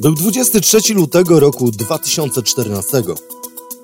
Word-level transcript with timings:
Był 0.00 0.14
23 0.14 0.94
lutego 0.94 1.40
roku 1.40 1.70
2014. 1.70 3.02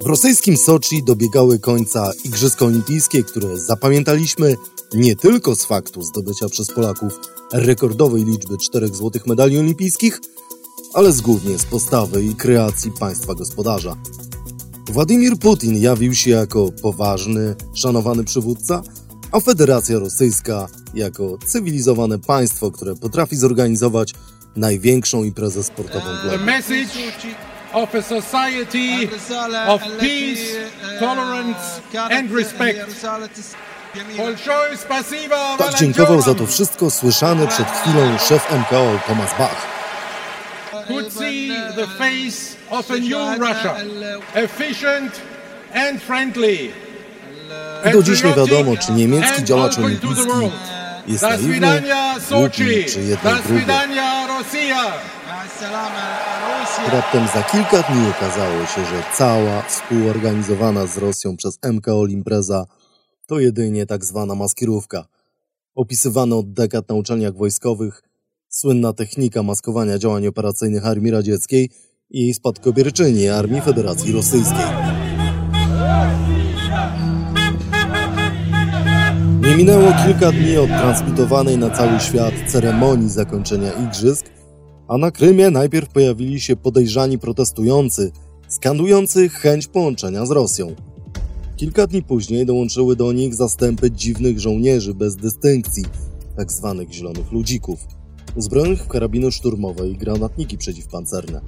W 0.02 0.06
rosyjskim 0.06 0.56
Soczi 0.56 1.02
dobiegały 1.02 1.58
końca 1.58 2.12
Igrzyska 2.24 2.64
Olimpijskie, 2.64 3.22
które 3.22 3.58
zapamiętaliśmy 3.58 4.56
nie 4.94 5.16
tylko 5.16 5.56
z 5.56 5.64
faktu 5.64 6.02
zdobycia 6.02 6.48
przez 6.48 6.68
Polaków 6.68 7.20
rekordowej 7.52 8.24
liczby 8.24 8.58
czterech 8.58 8.94
złotych 8.94 9.26
medali 9.26 9.58
olimpijskich, 9.58 10.20
ale 10.92 11.12
z 11.12 11.20
głównie 11.20 11.58
z 11.58 11.64
postawy 11.64 12.24
i 12.24 12.34
kreacji 12.34 12.90
państwa 12.90 13.34
gospodarza. 13.34 13.96
Władimir 14.90 15.38
Putin 15.38 15.76
jawił 15.76 16.14
się 16.14 16.30
jako 16.30 16.72
poważny, 16.82 17.56
szanowany 17.74 18.24
przywódca, 18.24 18.82
a 19.32 19.40
Federacja 19.40 19.98
Rosyjska 19.98 20.68
jako 20.94 21.38
cywilizowane 21.46 22.18
państwo, 22.18 22.70
które 22.70 22.94
potrafi 22.96 23.36
zorganizować 23.36 24.14
największą 24.56 25.24
imprezę 25.24 25.62
sportową 25.62 26.06
w 26.24 26.30
The 26.30 26.38
message 26.38 26.88
of 27.72 27.94
a 27.94 28.02
society 28.02 29.08
of 29.66 29.82
peace, 30.00 30.70
tolerance 31.00 31.80
and 32.10 32.32
respect. 32.32 33.06
Tak 35.58 35.74
dziękował 35.78 36.22
za 36.22 36.34
to 36.34 36.46
wszystko 36.46 36.90
słyszany 36.90 37.48
przed 37.48 37.66
chwilą 37.70 38.18
szef 38.18 38.52
MKO 38.52 38.98
Thomas 39.06 39.30
Bach. 39.38 39.66
Could 40.86 41.12
see 41.12 41.52
the 41.76 41.86
face 41.86 42.56
of 42.70 42.90
a 42.90 42.94
new 42.94 43.38
Russia, 43.38 43.74
efficient 44.34 45.20
and 45.74 46.02
friendly. 46.02 46.58
Do 47.92 48.02
dziś 48.02 48.24
nie 48.24 48.34
wiadomo, 48.34 48.76
czy 48.76 48.92
niemiecki 48.92 49.44
działacz 49.44 49.78
olimpijski 49.78 50.50
jest 51.06 51.22
Do 51.22 51.28
naiwny, 51.28 51.82
głupi 52.30 52.84
czy 52.88 53.02
jednak 53.02 53.42
gruby. 53.42 53.62
Raptem 56.92 57.26
za 57.34 57.42
kilka 57.42 57.82
dni 57.82 58.08
okazało 58.10 58.66
się, 58.66 58.84
że 58.84 59.02
cała 59.14 59.62
współorganizowana 59.62 60.86
z 60.86 60.98
Rosją 60.98 61.36
przez 61.36 61.58
MKO 61.72 62.06
impreza 62.06 62.66
to 63.26 63.40
jedynie 63.40 63.86
tak 63.86 64.04
zwana 64.04 64.34
maskirówka. 64.34 65.06
Opisywana 65.74 66.36
od 66.36 66.52
dekad 66.52 66.88
na 66.88 66.94
uczelniach 66.94 67.36
wojskowych, 67.36 68.02
słynna 68.48 68.92
technika 68.92 69.42
maskowania 69.42 69.98
działań 69.98 70.26
operacyjnych 70.26 70.86
Armii 70.86 71.10
Radzieckiej 71.10 71.70
i 72.10 72.20
jej 72.20 72.34
spadkobierczyni 72.34 73.28
Armii 73.28 73.60
Federacji 73.60 74.12
Rosyjskiej. 74.12 74.66
Nie 79.44 79.56
minęło 79.56 79.92
kilka 80.06 80.32
dni 80.32 80.56
od 80.56 80.68
transmitowanej 80.68 81.58
na 81.58 81.70
cały 81.70 82.00
świat 82.00 82.34
ceremonii 82.48 83.08
zakończenia 83.08 83.72
igrzysk, 83.72 84.26
a 84.88 84.98
na 84.98 85.10
Krymie 85.10 85.50
najpierw 85.50 85.88
pojawili 85.88 86.40
się 86.40 86.56
podejrzani 86.56 87.18
protestujący, 87.18 88.12
skandujący 88.48 89.28
chęć 89.28 89.66
połączenia 89.66 90.26
z 90.26 90.30
Rosją. 90.30 90.74
Kilka 91.56 91.86
dni 91.86 92.02
później 92.02 92.46
dołączyły 92.46 92.96
do 92.96 93.12
nich 93.12 93.34
zastępy 93.34 93.90
dziwnych 93.90 94.40
żołnierzy 94.40 94.94
bez 94.94 95.16
dystynkcji, 95.16 95.84
tak 96.36 96.52
zwanych 96.52 96.92
zielonych 96.92 97.32
ludzików, 97.32 97.86
uzbrojonych 98.36 98.84
w 98.84 98.88
karabiny 98.88 99.32
szturmowe 99.32 99.88
i 99.88 99.96
granatniki 99.96 100.58
przeciwpancerne. 100.58 101.40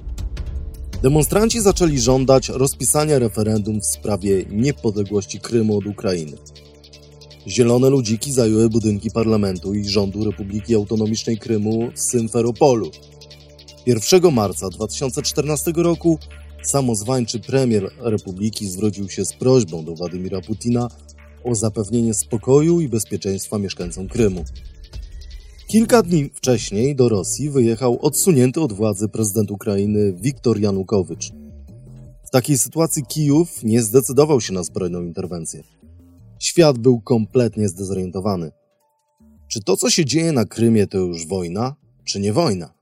Demonstranci 1.01 1.61
zaczęli 1.61 1.99
żądać 1.99 2.49
rozpisania 2.49 3.19
referendum 3.19 3.81
w 3.81 3.85
sprawie 3.85 4.45
niepodległości 4.49 5.39
Krymu 5.39 5.77
od 5.77 5.85
Ukrainy. 5.85 6.37
Zielone 7.47 7.89
ludziki 7.89 8.31
zajęły 8.31 8.69
budynki 8.69 9.11
parlamentu 9.11 9.73
i 9.73 9.85
rządu 9.85 10.25
Republiki 10.25 10.75
Autonomicznej 10.75 11.37
Krymu 11.37 11.91
w 11.95 11.99
Symferopolu. 11.99 12.91
1 13.85 14.33
marca 14.33 14.69
2014 14.69 15.71
roku 15.75 16.19
samozwańczy 16.63 17.39
premier 17.39 17.91
Republiki 17.99 18.67
zwrócił 18.67 19.09
się 19.09 19.25
z 19.25 19.33
prośbą 19.33 19.85
do 19.85 19.95
Władimira 19.95 20.41
Putina 20.41 20.89
o 21.43 21.55
zapewnienie 21.55 22.13
spokoju 22.13 22.81
i 22.81 22.89
bezpieczeństwa 22.89 23.59
mieszkańcom 23.59 24.07
Krymu. 24.07 24.43
Kilka 25.67 26.03
dni 26.03 26.29
wcześniej 26.33 26.95
do 26.95 27.09
Rosji 27.09 27.49
wyjechał 27.49 27.99
odsunięty 28.01 28.61
od 28.61 28.73
władzy 28.73 29.09
prezydent 29.09 29.51
Ukrainy 29.51 30.13
Wiktor 30.13 30.59
Janukowycz. 30.59 31.31
W 32.25 32.29
takiej 32.29 32.57
sytuacji 32.57 33.03
Kijów 33.05 33.63
nie 33.63 33.81
zdecydował 33.81 34.41
się 34.41 34.53
na 34.53 34.63
zbrojną 34.63 35.01
interwencję. 35.01 35.76
Świat 36.39 36.77
był 36.77 37.01
kompletnie 37.01 37.69
zdezorientowany. 37.69 38.51
Czy 39.47 39.63
to, 39.63 39.77
co 39.77 39.89
się 39.89 40.05
dzieje 40.05 40.31
na 40.31 40.45
Krymie, 40.45 40.87
to 40.87 40.97
już 40.97 41.27
wojna, 41.27 41.75
czy 42.03 42.19
nie 42.19 42.33
wojna? 42.33 42.76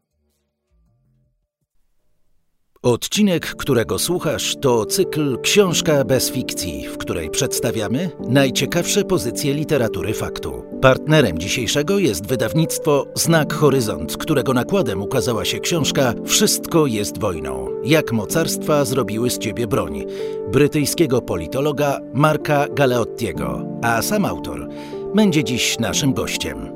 Odcinek, 2.85 3.45
którego 3.45 3.99
słuchasz, 3.99 4.55
to 4.61 4.85
cykl 4.85 5.37
Książka 5.41 6.03
bez 6.03 6.31
fikcji, 6.31 6.87
w 6.87 6.97
której 6.97 7.29
przedstawiamy 7.29 8.09
najciekawsze 8.29 9.03
pozycje 9.03 9.53
literatury 9.53 10.13
faktu. 10.13 10.63
Partnerem 10.81 11.37
dzisiejszego 11.37 11.99
jest 11.99 12.27
wydawnictwo 12.27 13.05
Znak 13.15 13.53
Horyzont, 13.53 14.17
którego 14.17 14.53
nakładem 14.53 15.01
ukazała 15.01 15.45
się 15.45 15.59
książka 15.59 16.13
Wszystko 16.25 16.85
jest 16.85 17.19
wojną. 17.19 17.67
Jak 17.83 18.11
mocarstwa 18.11 18.85
zrobiły 18.85 19.29
z 19.29 19.37
ciebie 19.37 19.67
broń 19.67 20.05
brytyjskiego 20.51 21.21
politologa 21.21 21.99
Marka 22.13 22.67
Galeottiego, 22.67 23.65
a 23.83 24.01
sam 24.01 24.25
autor 24.25 24.69
będzie 25.15 25.43
dziś 25.43 25.79
naszym 25.79 26.13
gościem. 26.13 26.71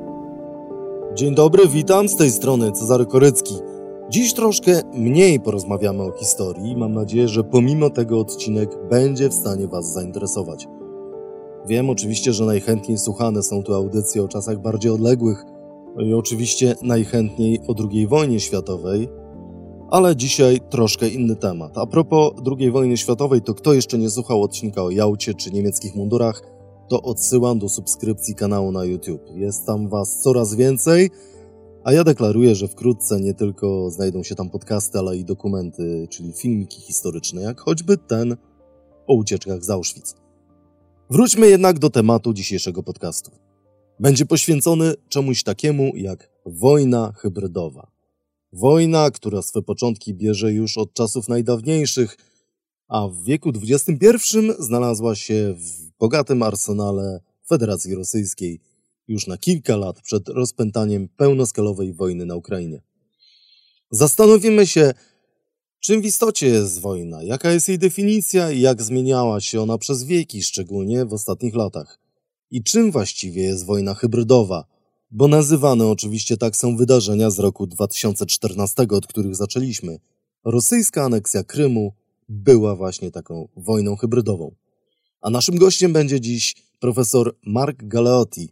Dzień 1.14 1.34
dobry, 1.34 1.68
witam 1.68 2.08
z 2.08 2.16
tej 2.16 2.30
strony 2.30 2.72
Cezary 2.72 3.06
Korycki. 3.06 3.69
Dziś 4.10 4.34
troszkę 4.34 4.80
mniej 4.94 5.40
porozmawiamy 5.40 6.02
o 6.02 6.12
historii 6.12 6.76
mam 6.76 6.94
nadzieję, 6.94 7.28
że 7.28 7.44
pomimo 7.44 7.90
tego 7.90 8.20
odcinek 8.20 8.70
będzie 8.90 9.28
w 9.28 9.34
stanie 9.34 9.68
Was 9.68 9.92
zainteresować. 9.92 10.68
Wiem 11.66 11.90
oczywiście, 11.90 12.32
że 12.32 12.44
najchętniej 12.44 12.98
słuchane 12.98 13.42
są 13.42 13.62
tu 13.62 13.74
audycje 13.74 14.22
o 14.22 14.28
czasach 14.28 14.62
bardziej 14.62 14.92
odległych 14.92 15.44
no 15.96 16.02
i 16.02 16.14
oczywiście 16.14 16.74
najchętniej 16.82 17.60
o 17.68 17.74
II 17.90 18.06
wojnie 18.06 18.40
światowej, 18.40 19.08
ale 19.90 20.16
dzisiaj 20.16 20.60
troszkę 20.70 21.08
inny 21.08 21.36
temat. 21.36 21.78
A 21.78 21.86
propos 21.86 22.32
II 22.58 22.70
wojny 22.70 22.96
światowej, 22.96 23.42
to 23.42 23.54
kto 23.54 23.74
jeszcze 23.74 23.98
nie 23.98 24.10
słuchał 24.10 24.42
odcinka 24.42 24.82
o 24.82 24.90
Jałcie 24.90 25.34
czy 25.34 25.50
niemieckich 25.50 25.94
mundurach, 25.94 26.42
to 26.88 27.02
odsyłam 27.02 27.58
do 27.58 27.68
subskrypcji 27.68 28.34
kanału 28.34 28.72
na 28.72 28.84
YouTube. 28.84 29.22
Jest 29.34 29.66
tam 29.66 29.88
Was 29.88 30.20
coraz 30.22 30.54
więcej, 30.54 31.10
a 31.84 31.92
ja 31.92 32.04
deklaruję, 32.04 32.54
że 32.54 32.68
wkrótce 32.68 33.20
nie 33.20 33.34
tylko 33.34 33.90
znajdą 33.90 34.22
się 34.22 34.34
tam 34.34 34.50
podcasty, 34.50 34.98
ale 34.98 35.16
i 35.16 35.24
dokumenty, 35.24 36.06
czyli 36.10 36.32
filmiki 36.32 36.80
historyczne, 36.80 37.42
jak 37.42 37.60
choćby 37.60 37.98
ten 37.98 38.36
o 39.06 39.14
ucieczkach 39.14 39.64
z 39.64 39.70
Auschwitz. 39.70 40.14
Wróćmy 41.10 41.48
jednak 41.48 41.78
do 41.78 41.90
tematu 41.90 42.32
dzisiejszego 42.32 42.82
podcastu. 42.82 43.30
Będzie 44.00 44.26
poświęcony 44.26 44.94
czemuś 45.08 45.42
takiemu 45.42 45.96
jak 45.96 46.30
wojna 46.46 47.12
hybrydowa. 47.16 47.90
Wojna, 48.52 49.10
która 49.10 49.42
swe 49.42 49.62
początki 49.62 50.14
bierze 50.14 50.52
już 50.52 50.78
od 50.78 50.92
czasów 50.92 51.28
najdawniejszych, 51.28 52.16
a 52.88 53.08
w 53.08 53.22
wieku 53.22 53.52
XXI 53.70 54.18
znalazła 54.58 55.14
się 55.14 55.54
w 55.58 55.90
bogatym 55.98 56.42
arsenale 56.42 57.20
Federacji 57.48 57.94
Rosyjskiej 57.94 58.60
już 59.10 59.26
na 59.26 59.38
kilka 59.38 59.76
lat 59.76 60.00
przed 60.00 60.28
rozpętaniem 60.28 61.08
pełnoskalowej 61.08 61.92
wojny 61.92 62.26
na 62.26 62.36
Ukrainie. 62.36 62.82
Zastanowimy 63.90 64.66
się, 64.66 64.94
czym 65.80 66.02
w 66.02 66.04
istocie 66.04 66.46
jest 66.46 66.80
wojna, 66.80 67.22
jaka 67.22 67.52
jest 67.52 67.68
jej 67.68 67.78
definicja 67.78 68.50
i 68.50 68.60
jak 68.60 68.82
zmieniała 68.82 69.40
się 69.40 69.60
ona 69.60 69.78
przez 69.78 70.04
wieki, 70.04 70.42
szczególnie 70.42 71.04
w 71.04 71.12
ostatnich 71.12 71.54
latach. 71.54 72.00
I 72.50 72.62
czym 72.62 72.90
właściwie 72.90 73.42
jest 73.42 73.66
wojna 73.66 73.94
hybrydowa, 73.94 74.64
bo 75.10 75.28
nazywane 75.28 75.86
oczywiście 75.86 76.36
tak 76.36 76.56
są 76.56 76.76
wydarzenia 76.76 77.30
z 77.30 77.38
roku 77.38 77.66
2014, 77.66 78.86
od 78.90 79.06
których 79.06 79.36
zaczęliśmy. 79.36 79.98
Rosyjska 80.44 81.04
aneksja 81.04 81.44
Krymu 81.44 81.92
była 82.28 82.76
właśnie 82.76 83.10
taką 83.10 83.48
wojną 83.56 83.96
hybrydową. 83.96 84.54
A 85.20 85.30
naszym 85.30 85.58
gościem 85.58 85.92
będzie 85.92 86.20
dziś 86.20 86.54
profesor 86.80 87.36
Mark 87.46 87.76
Galeotti, 87.82 88.48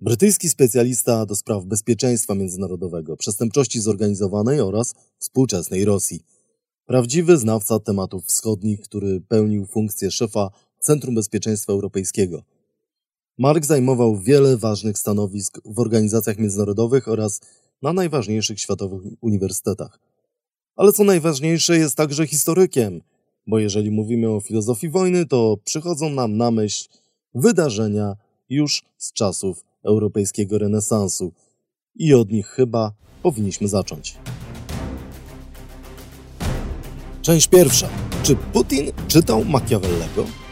brytyjski 0.00 0.48
specjalista 0.48 1.26
do 1.26 1.36
spraw 1.36 1.64
bezpieczeństwa 1.64 2.34
międzynarodowego, 2.34 3.16
przestępczości 3.16 3.80
zorganizowanej 3.80 4.60
oraz 4.60 4.94
współczesnej 5.18 5.84
Rosji. 5.84 6.20
Prawdziwy 6.86 7.36
znawca 7.36 7.78
tematów 7.78 8.24
wschodnich, 8.26 8.80
który 8.80 9.20
pełnił 9.20 9.66
funkcję 9.66 10.10
szefa 10.10 10.50
Centrum 10.80 11.14
Bezpieczeństwa 11.14 11.72
Europejskiego. 11.72 12.42
Mark 13.38 13.64
zajmował 13.64 14.18
wiele 14.18 14.56
ważnych 14.56 14.98
stanowisk 14.98 15.60
w 15.64 15.80
organizacjach 15.80 16.38
międzynarodowych 16.38 17.08
oraz 17.08 17.40
na 17.82 17.92
najważniejszych 17.92 18.60
światowych 18.60 19.02
uniwersytetach. 19.20 19.98
Ale 20.76 20.92
co 20.92 21.04
najważniejsze, 21.04 21.78
jest 21.78 21.96
także 21.96 22.26
historykiem, 22.26 23.00
bo 23.46 23.58
jeżeli 23.58 23.90
mówimy 23.90 24.30
o 24.30 24.40
filozofii 24.40 24.88
wojny, 24.88 25.26
to 25.26 25.56
przychodzą 25.64 26.10
nam 26.10 26.36
na 26.36 26.50
myśl 26.50 26.88
wydarzenia 27.34 28.16
już 28.48 28.84
z 28.98 29.12
czasów 29.12 29.64
europejskiego 29.86 30.58
renesansu 30.58 31.32
i 31.94 32.14
od 32.14 32.30
nich 32.30 32.46
chyba 32.46 32.92
powinniśmy 33.22 33.68
zacząć. 33.68 34.18
Część 37.22 37.48
pierwsza. 37.48 37.88
Czy 38.22 38.36
Putin 38.36 38.92
czytał 39.08 39.44
Machiavellego? 39.44 40.45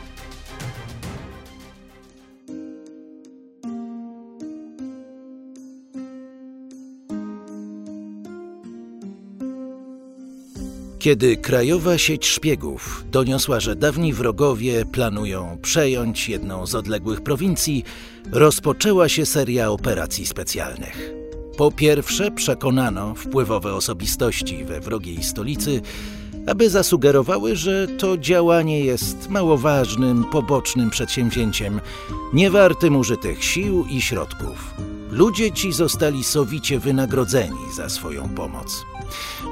Kiedy 11.05 11.37
krajowa 11.37 11.99
sieć 11.99 12.27
szpiegów 12.27 13.05
doniosła, 13.11 13.61
że 13.61 13.77
dawni 13.77 14.13
wrogowie 14.13 14.85
planują 14.85 15.59
przejąć 15.63 16.29
jedną 16.29 16.67
z 16.67 16.75
odległych 16.75 17.21
prowincji, 17.21 17.85
rozpoczęła 18.33 19.09
się 19.09 19.27
seria 19.27 19.71
operacji 19.71 20.27
specjalnych. 20.27 21.13
Po 21.57 21.73
pierwsze, 21.73 22.31
przekonano 22.31 23.15
wpływowe 23.15 23.75
osobistości 23.75 24.65
we 24.65 24.81
wrogiej 24.81 25.23
stolicy, 25.23 25.81
aby 26.47 26.71
zasugerowały, 26.71 27.57
że 27.57 27.89
to 27.89 28.19
działanie 28.19 28.81
jest 28.81 29.29
mało 29.29 29.57
ważnym, 29.59 30.25
pobocznym 30.25 30.91
przedsięwzięciem, 30.91 31.81
niewartym 32.33 32.97
użytych 32.97 33.45
sił 33.45 33.87
i 33.91 34.03
środków. 34.03 34.75
Ludzie 35.15 35.53
ci 35.53 35.73
zostali 35.73 36.25
sowicie 36.25 36.79
wynagrodzeni 36.79 37.73
za 37.73 37.89
swoją 37.89 38.29
pomoc. 38.29 38.87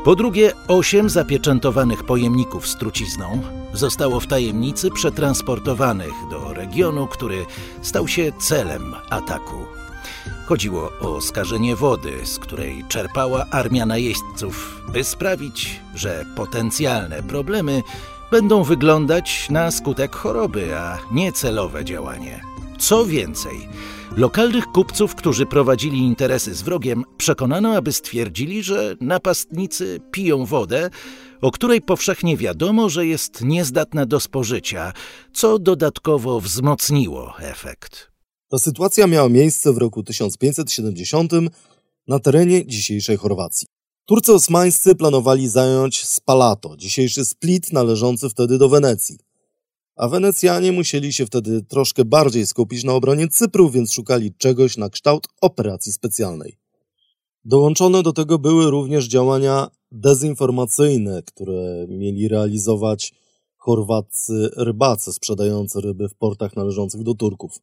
Po 0.05 0.17
drugie, 0.17 0.53
osiem 0.69 1.11
zapieczętowanych 1.11 2.05
pojemników 2.05 2.69
z 2.69 2.77
trucizną 2.77 3.43
zostało 3.73 4.21
w 4.21 4.27
tajemnicy 4.27 4.91
przetransportowanych 4.91 6.13
do 6.31 6.55
regionu, 6.55 7.07
który 7.07 7.47
stał 7.83 8.09
się 8.09 8.33
celem 8.39 8.95
ataku. 9.11 9.57
Chodziło 10.47 10.93
o 11.01 11.21
skażenie 11.21 11.77
wody, 11.77 12.13
z 12.25 12.39
której 12.39 12.85
czerpała 12.89 13.47
armia 13.51 13.87
najeźdźców, 13.87 14.83
by 14.93 15.05
sprawić, 15.05 15.81
że 15.95 16.25
potencjalne 16.37 17.23
problemy 17.23 17.83
będą 18.31 18.63
wyglądać 18.63 19.51
na 19.51 19.71
skutek 19.71 20.17
choroby, 20.17 20.79
a 20.79 20.99
nie 21.13 21.33
celowe 21.33 21.85
działanie. 21.85 22.43
Co 22.79 23.07
więcej, 23.07 23.69
lokalnych 24.17 24.67
kupców, 24.67 25.15
którzy 25.15 25.47
prowadzili 25.47 25.99
interesy 25.99 26.55
z 26.55 26.63
wrogiem, 26.63 27.05
przekonano, 27.17 27.77
aby 27.77 27.93
stwierdzili, 27.93 28.63
że 28.63 28.97
napastnicy 29.01 30.01
piją 30.11 30.45
wodę, 30.45 30.91
o 31.41 31.51
której 31.51 31.83
powszechnie 31.83 32.37
wiadomo, 32.37 32.89
że 32.89 33.07
jest 33.07 33.41
niezdatna 33.41 34.07
do 34.07 34.21
spożycia, 34.21 34.93
co 35.33 35.59
dodatkowo 35.59 36.41
wzmocniło 36.41 37.35
efekt. 37.39 38.11
Ta 38.49 38.59
sytuacja 38.59 39.07
miała 39.07 39.29
miejsce 39.29 39.73
w 39.73 39.79
roku 39.79 40.03
1570 40.03 41.33
na 42.09 42.19
terenie 42.19 42.67
dzisiejszej 42.67 43.17
Chorwacji. 43.17 43.67
Turcy 44.07 44.33
osmańscy 44.33 44.95
planowali 44.95 45.49
zająć 45.49 46.05
Spalato, 46.05 46.77
dzisiejszy 46.77 47.25
Split 47.25 47.73
należący 47.73 48.29
wtedy 48.29 48.59
do 48.59 48.69
Wenecji. 48.69 49.19
A 50.03 50.09
Wenecjanie 50.09 50.73
musieli 50.73 51.13
się 51.13 51.27
wtedy 51.27 51.63
troszkę 51.63 52.05
bardziej 52.05 52.47
skupić 52.47 52.85
na 52.85 52.93
obronie 52.93 53.29
Cypru, 53.29 53.71
więc 53.71 53.93
szukali 53.93 54.35
czegoś 54.35 54.77
na 54.77 54.91
kształt 54.91 55.29
operacji 55.41 55.93
specjalnej. 55.93 56.57
Dołączone 57.45 58.03
do 58.03 58.13
tego 58.13 58.39
były 58.39 58.71
również 58.71 59.07
działania 59.07 59.69
dezinformacyjne, 59.93 61.23
które 61.23 61.87
mieli 61.89 62.29
realizować 62.29 63.13
chorwaccy 63.57 64.51
rybacy 64.57 65.13
sprzedający 65.13 65.81
ryby 65.81 66.09
w 66.09 66.15
portach 66.15 66.57
należących 66.57 67.03
do 67.03 67.15
Turków. 67.15 67.59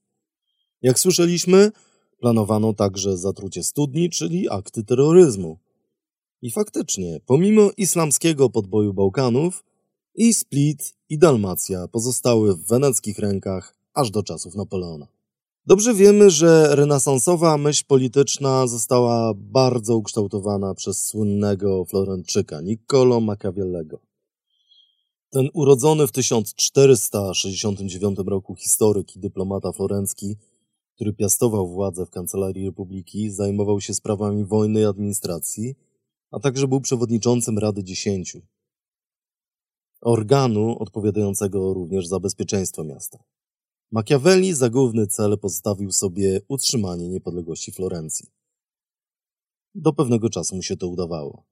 Jak 0.81 0.99
słyszeliśmy, 0.99 1.71
planowano 2.19 2.73
także 2.73 3.17
zatrucie 3.17 3.63
studni, 3.63 4.09
czyli 4.09 4.49
akty 4.49 4.83
terroryzmu. 4.83 5.59
I 6.41 6.51
faktycznie, 6.51 7.19
pomimo 7.25 7.69
islamskiego 7.77 8.49
podboju 8.49 8.93
Bałkanów, 8.93 9.63
i 10.19 10.33
Split 10.33 10.93
i 11.09 11.17
Dalmacja 11.17 11.87
pozostały 11.87 12.55
w 12.55 12.67
weneckich 12.67 13.19
rękach 13.19 13.75
aż 13.93 14.11
do 14.11 14.23
czasów 14.23 14.55
Napoleona. 14.55 15.07
Dobrze 15.65 15.93
wiemy, 15.93 16.29
że 16.29 16.75
renesansowa 16.75 17.57
myśl 17.57 17.83
polityczna 17.87 18.67
została 18.67 19.33
bardzo 19.35 19.97
ukształtowana 19.97 20.75
przez 20.75 21.05
słynnego 21.05 21.85
Florenczyka 21.85 22.61
Niccolo 22.61 23.21
Machiavellego. 23.21 23.99
Ten 25.29 25.49
urodzony 25.53 26.07
w 26.07 26.11
1469 26.11 28.19
roku 28.27 28.55
historyk 28.55 29.15
i 29.15 29.19
dyplomata 29.19 29.71
florencki 29.71 30.35
który 30.99 31.13
piastował 31.13 31.67
władzę 31.67 32.05
w 32.05 32.09
Kancelarii 32.09 32.65
Republiki, 32.65 33.31
zajmował 33.31 33.81
się 33.81 33.93
sprawami 33.93 34.45
wojny 34.45 34.81
i 34.81 34.85
administracji, 34.85 35.75
a 36.31 36.39
także 36.39 36.67
był 36.67 36.81
przewodniczącym 36.81 37.57
Rady 37.57 37.83
Dziesięciu, 37.83 38.41
organu 40.01 40.75
odpowiadającego 40.79 41.73
również 41.73 42.07
za 42.07 42.19
bezpieczeństwo 42.19 42.83
miasta. 42.83 43.23
Machiavelli 43.91 44.53
za 44.53 44.69
główny 44.69 45.07
cel 45.07 45.39
postawił 45.39 45.91
sobie 45.91 46.41
utrzymanie 46.47 47.09
niepodległości 47.09 47.71
Florencji. 47.71 48.27
Do 49.75 49.93
pewnego 49.93 50.29
czasu 50.29 50.55
mu 50.55 50.63
się 50.63 50.77
to 50.77 50.87
udawało. 50.87 51.43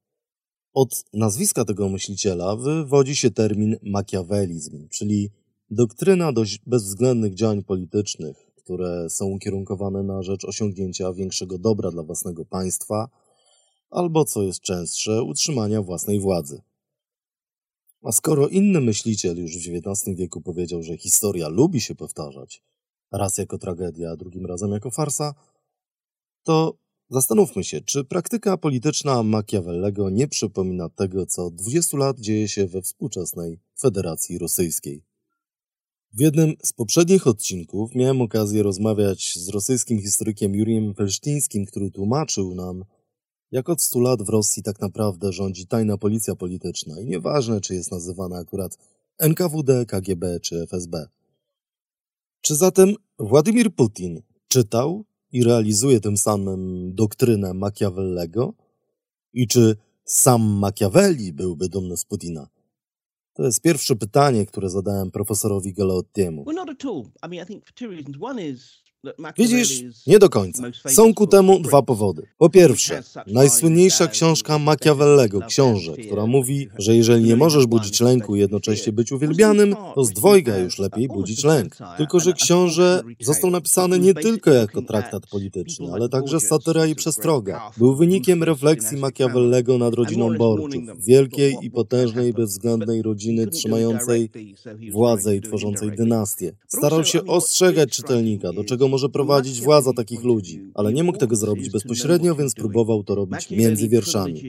Od 0.74 1.04
nazwiska 1.14 1.66
tego 1.66 1.90
myśliciela 1.90 2.56
wywodzi 2.56 3.16
się 3.16 3.32
termin 3.32 3.78
machiawelizm, 3.84 4.88
czyli 4.90 5.30
doktryna 5.70 6.32
dość 6.32 6.60
bezwzględnych 6.66 7.34
działań 7.34 7.64
politycznych, 7.64 8.52
które 8.56 9.10
są 9.10 9.26
ukierunkowane 9.26 10.04
na 10.04 10.24
rzecz 10.24 10.46
osiągnięcia 10.46 11.14
większego 11.14 11.58
dobra 11.58 11.92
dla 11.92 12.04
własnego 12.04 12.46
państwa, 12.46 13.10
albo 13.90 14.26
co 14.26 14.44
jest 14.44 14.62
częstsze, 14.62 15.24
utrzymania 15.24 15.82
własnej 15.82 16.20
władzy. 16.20 16.62
A 18.08 18.12
skoro 18.12 18.48
inny 18.48 18.82
myśliciel 18.82 19.38
już 19.38 19.58
w 19.58 19.58
XIX 19.58 20.18
wieku 20.18 20.42
powiedział, 20.42 20.84
że 20.84 20.98
historia 20.98 21.48
lubi 21.48 21.82
się 21.82 21.96
powtarzać, 21.96 22.64
raz 23.12 23.38
jako 23.38 23.58
tragedia, 23.58 24.12
a 24.12 24.16
drugim 24.16 24.46
razem 24.46 24.72
jako 24.72 24.92
farsa, 24.92 25.34
to 26.44 26.78
zastanówmy 27.10 27.64
się, 27.64 27.82
czy 27.82 28.04
praktyka 28.04 28.58
polityczna 28.58 29.24
Machiavellego 29.24 30.10
nie 30.10 30.28
przypomina 30.28 30.90
tego, 30.90 31.26
co 31.26 31.46
od 31.46 31.56
20 31.56 31.98
lat 31.98 32.20
dzieje 32.20 32.48
się 32.48 32.68
we 32.68 32.82
współczesnej 32.82 33.60
Federacji 33.80 34.38
Rosyjskiej. 34.38 35.04
W 36.14 36.20
jednym 36.20 36.54
z 36.64 36.74
poprzednich 36.74 37.28
odcinków 37.28 37.96
miałem 37.96 38.22
okazję 38.22 38.64
rozmawiać 38.64 39.34
z 39.36 39.50
rosyjskim 39.50 40.02
historykiem 40.02 40.56
Jurijem 40.56 40.94
Felsztyńskim, 40.94 41.66
który 41.66 41.92
tłumaczył 41.92 42.56
nam, 42.56 42.84
jak 43.52 43.70
od 43.70 43.82
100 43.82 44.00
lat 44.00 44.24
w 44.24 44.30
Rosji 44.30 44.64
tak 44.64 44.82
naprawdę 44.82 45.32
rządzi 45.32 45.68
tajna 45.68 45.98
policja 45.98 46.36
polityczna 46.36 47.02
i 47.02 47.06
nieważne, 47.06 47.62
czy 47.62 47.76
jest 47.76 47.92
nazywana 47.92 48.38
akurat 48.38 48.78
NKWD, 49.20 49.86
KGB 49.86 50.40
czy 50.40 50.62
FSB. 50.62 51.08
Czy 52.42 52.56
zatem 52.56 52.96
Władimir 53.20 53.76
Putin 53.76 54.22
czytał 54.48 55.06
i 55.32 55.44
realizuje 55.44 56.00
tym 56.00 56.18
samym 56.18 56.92
doktrynę 56.96 57.54
Machiavellego? 57.54 58.54
I 59.34 59.48
czy 59.48 59.76
sam 60.06 60.42
Machiavelli 60.42 61.34
byłby 61.34 61.70
dumny 61.70 61.98
z 61.98 62.06
Putina? 62.06 62.48
To 63.34 63.44
jest 63.44 63.62
pierwsze 63.62 63.96
pytanie, 63.96 64.46
które 64.46 64.70
zadałem 64.70 65.12
profesorowi 65.12 65.74
Galottiemu. 65.74 66.44
Widzisz, 69.38 69.84
nie 70.08 70.20
do 70.20 70.30
końca. 70.30 70.64
Są 70.88 71.14
ku 71.14 71.28
temu 71.28 71.60
dwa 71.60 71.82
powody. 71.82 72.28
Po 72.38 72.50
pierwsze, 72.50 73.04
najsłynniejsza 73.28 74.08
książka 74.08 74.60
Machiavellego, 74.60 75.42
książę, 75.48 75.98
która 75.98 76.26
mówi, 76.26 76.68
że 76.78 76.96
jeżeli 76.96 77.24
nie 77.24 77.36
możesz 77.36 77.66
budzić 77.66 78.02
lęku 78.02 78.36
i 78.36 78.40
jednocześnie 78.40 78.94
być 78.94 79.12
uwielbianym, 79.12 79.76
to 79.96 80.04
z 80.04 80.12
dwojga 80.12 80.58
już 80.58 80.80
lepiej 80.80 81.08
budzić 81.08 81.44
lęk. 81.44 81.78
Tylko, 81.98 82.20
że 82.20 82.34
książę 82.34 83.04
został 83.22 83.50
napisany 83.50 84.00
nie 84.00 84.14
tylko 84.14 84.52
jako 84.52 84.82
traktat 84.82 85.28
polityczny, 85.28 85.88
ale 85.94 86.10
także 86.10 86.40
satyra 86.40 86.86
i 86.86 86.96
przestroga. 86.96 87.72
Był 87.78 87.96
wynikiem 87.96 88.44
refleksji 88.44 88.98
Machiavellego 88.98 89.78
nad 89.78 89.94
rodziną 89.94 90.38
Borczów, 90.38 90.84
wielkiej 91.08 91.58
i 91.62 91.72
potężnej, 91.72 92.34
bezwzględnej 92.34 93.02
rodziny 93.02 93.48
trzymającej 93.48 94.30
władzę 94.92 95.36
i 95.36 95.42
tworzącej 95.42 95.92
dynastię. 95.92 96.54
Starał 96.68 97.06
się 97.06 97.26
ostrzegać 97.26 97.90
czytelnika, 97.90 98.54
do 98.54 98.64
czego 98.64 98.87
może 98.88 99.10
prowadzić 99.10 99.62
władza 99.62 99.94
takich 99.94 100.24
ludzi, 100.24 100.72
ale 100.74 100.94
nie 100.94 101.04
mógł 101.04 101.18
tego 101.18 101.36
zrobić 101.36 101.70
bezpośrednio, 101.70 102.36
więc 102.36 102.56
próbował 102.56 103.04
to 103.04 103.16
robić 103.16 103.50
między 103.52 103.90
wierszami. 103.90 104.44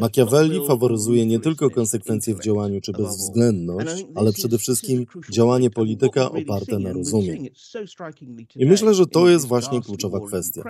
Machiavelli 0.00 0.66
faworyzuje 0.66 1.26
nie 1.26 1.40
tylko 1.40 1.70
konsekwencje 1.70 2.34
w 2.34 2.42
działaniu 2.42 2.80
czy 2.80 2.92
bezwzględność, 2.92 4.04
ale 4.14 4.32
przede 4.32 4.58
wszystkim 4.58 5.06
działanie 5.30 5.70
polityka 5.70 6.30
oparte 6.30 6.78
na 6.78 6.92
rozumie. 6.92 7.38
I 8.56 8.66
myślę, 8.66 8.94
że 8.94 9.06
to 9.06 9.28
jest 9.28 9.46
właśnie 9.46 9.80
kluczowa 9.82 10.20
kwestia. 10.20 10.62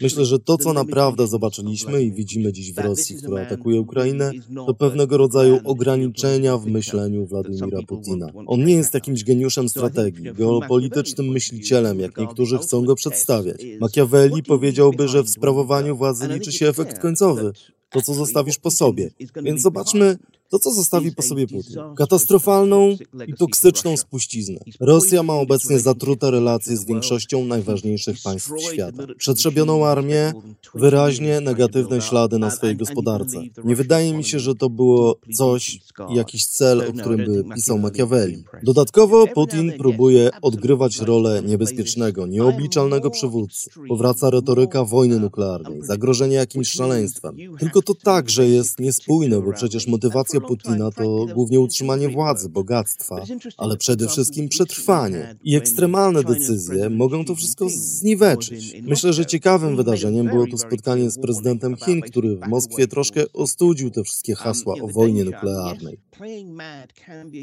Myślę, 0.00 0.24
że 0.24 0.38
to, 0.38 0.58
co 0.58 0.72
naprawdę 0.72 1.26
zobaczyliśmy 1.26 2.02
i 2.02 2.12
widzimy 2.12 2.52
dziś 2.52 2.72
w 2.72 2.78
Rosji, 2.78 3.16
która 3.16 3.42
atakuje 3.42 3.80
Ukrainę, 3.80 4.32
to 4.66 4.74
pewnego 4.74 5.16
rodzaju 5.16 5.58
ograniczenia 5.64 6.58
w 6.58 6.66
myśleniu 6.66 7.26
Władimira 7.26 7.78
Putina. 7.88 8.26
On 8.46 8.64
nie 8.64 8.74
jest 8.74 8.94
jakimś 8.94 9.24
geniuszem 9.24 9.68
strategii, 9.68 10.32
geopolitycznym 10.32 11.28
myślicielem, 11.28 12.00
jak 12.00 12.16
niektórzy 12.18 12.58
chcą 12.58 12.84
go 12.84 12.94
przedstawiać. 12.94 13.56
Machiavelli 13.80 14.42
powiedziałby, 14.42 15.08
że 15.08 15.22
w 15.22 15.28
sprawowaniu 15.30 15.96
władzy 15.96 16.28
liczy 16.28 16.52
się 16.52 16.68
efekt 16.68 16.98
końcowy, 16.98 17.52
to 17.90 18.02
co 18.02 18.14
zostawisz 18.14 18.58
po 18.58 18.70
sobie. 18.70 19.10
Więc 19.42 19.62
zobaczmy, 19.62 20.18
To, 20.50 20.58
co 20.58 20.70
zostawi 20.70 21.12
po 21.12 21.22
sobie 21.22 21.46
Putin. 21.46 21.76
Katastrofalną 21.96 22.96
i 23.26 23.34
toksyczną 23.34 23.96
spuściznę. 23.96 24.60
Rosja 24.80 25.22
ma 25.22 25.34
obecnie 25.34 25.80
zatrute 25.80 26.30
relacje 26.30 26.76
z 26.76 26.84
większością 26.84 27.44
najważniejszych 27.44 28.16
państw 28.24 28.50
świata. 28.72 29.06
Przetrzebioną 29.18 29.86
armię, 29.86 30.32
wyraźnie 30.74 31.40
negatywne 31.40 32.00
ślady 32.00 32.38
na 32.38 32.50
swojej 32.50 32.76
gospodarce. 32.76 33.42
Nie 33.64 33.76
wydaje 33.76 34.14
mi 34.14 34.24
się, 34.24 34.38
że 34.40 34.54
to 34.54 34.70
było 34.70 35.16
coś, 35.34 35.80
jakiś 36.10 36.46
cel, 36.46 36.80
o 36.80 36.92
którym 36.92 37.26
by 37.26 37.54
pisał 37.54 37.78
Machiavelli. 37.78 38.44
Dodatkowo 38.62 39.26
Putin 39.26 39.72
próbuje 39.78 40.30
odgrywać 40.42 41.00
rolę 41.00 41.42
niebezpiecznego, 41.46 42.26
nieobliczalnego 42.26 43.10
przywódcy. 43.10 43.70
Powraca 43.88 44.30
retoryka 44.30 44.84
wojny 44.84 45.20
nuklearnej, 45.20 45.82
zagrożenie 45.82 46.36
jakimś 46.36 46.68
szaleństwem. 46.68 47.36
Tylko 47.58 47.82
to 47.82 47.94
także 47.94 48.48
jest 48.48 48.80
niespójne, 48.80 49.40
bo 49.40 49.52
przecież 49.52 49.86
motywacja 49.86 50.35
Putina 50.40 50.90
to 50.90 51.26
głównie 51.34 51.60
utrzymanie 51.60 52.08
władzy, 52.08 52.48
bogactwa, 52.48 53.24
ale 53.56 53.76
przede 53.76 54.08
wszystkim 54.08 54.48
przetrwanie. 54.48 55.36
I 55.44 55.56
ekstremalne 55.56 56.24
decyzje 56.24 56.90
mogą 56.90 57.24
to 57.24 57.34
wszystko 57.34 57.68
zniweczyć. 57.68 58.76
Myślę, 58.82 59.12
że 59.12 59.26
ciekawym 59.26 59.76
wydarzeniem 59.76 60.26
było 60.26 60.46
to 60.46 60.58
spotkanie 60.58 61.10
z 61.10 61.18
prezydentem 61.18 61.76
Chin, 61.76 62.00
który 62.00 62.36
w 62.36 62.48
Moskwie 62.48 62.86
troszkę 62.86 63.32
ostudził 63.32 63.90
te 63.90 64.04
wszystkie 64.04 64.34
hasła 64.34 64.74
o 64.82 64.88
wojnie 64.88 65.24
nuklearnej. 65.24 65.98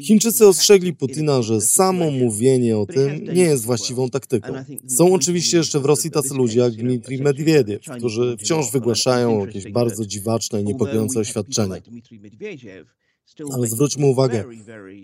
Chińczycy 0.02 0.46
ostrzegli 0.46 0.92
Putina, 0.92 1.42
że 1.42 1.60
samo 1.60 2.10
mówienie 2.10 2.78
o 2.78 2.86
tym 2.86 3.24
nie 3.34 3.42
jest 3.42 3.64
właściwą 3.64 4.10
taktyką. 4.10 4.52
Są 4.88 5.14
oczywiście 5.14 5.56
jeszcze 5.56 5.80
w 5.80 5.84
Rosji 5.84 6.10
tacy 6.10 6.34
ludzie 6.34 6.60
jak 6.60 6.72
Dmitrij 6.72 7.22
Medwiediew, 7.22 7.82
którzy 7.98 8.36
wciąż 8.40 8.72
wygłaszają 8.72 9.46
jakieś 9.46 9.72
bardzo 9.72 10.06
dziwaczne 10.06 10.60
i 10.60 10.64
niepokojące 10.64 11.20
oświadczenia. 11.20 11.76
Ale 13.52 13.66
zwróćmy 13.66 14.06
uwagę, 14.06 14.44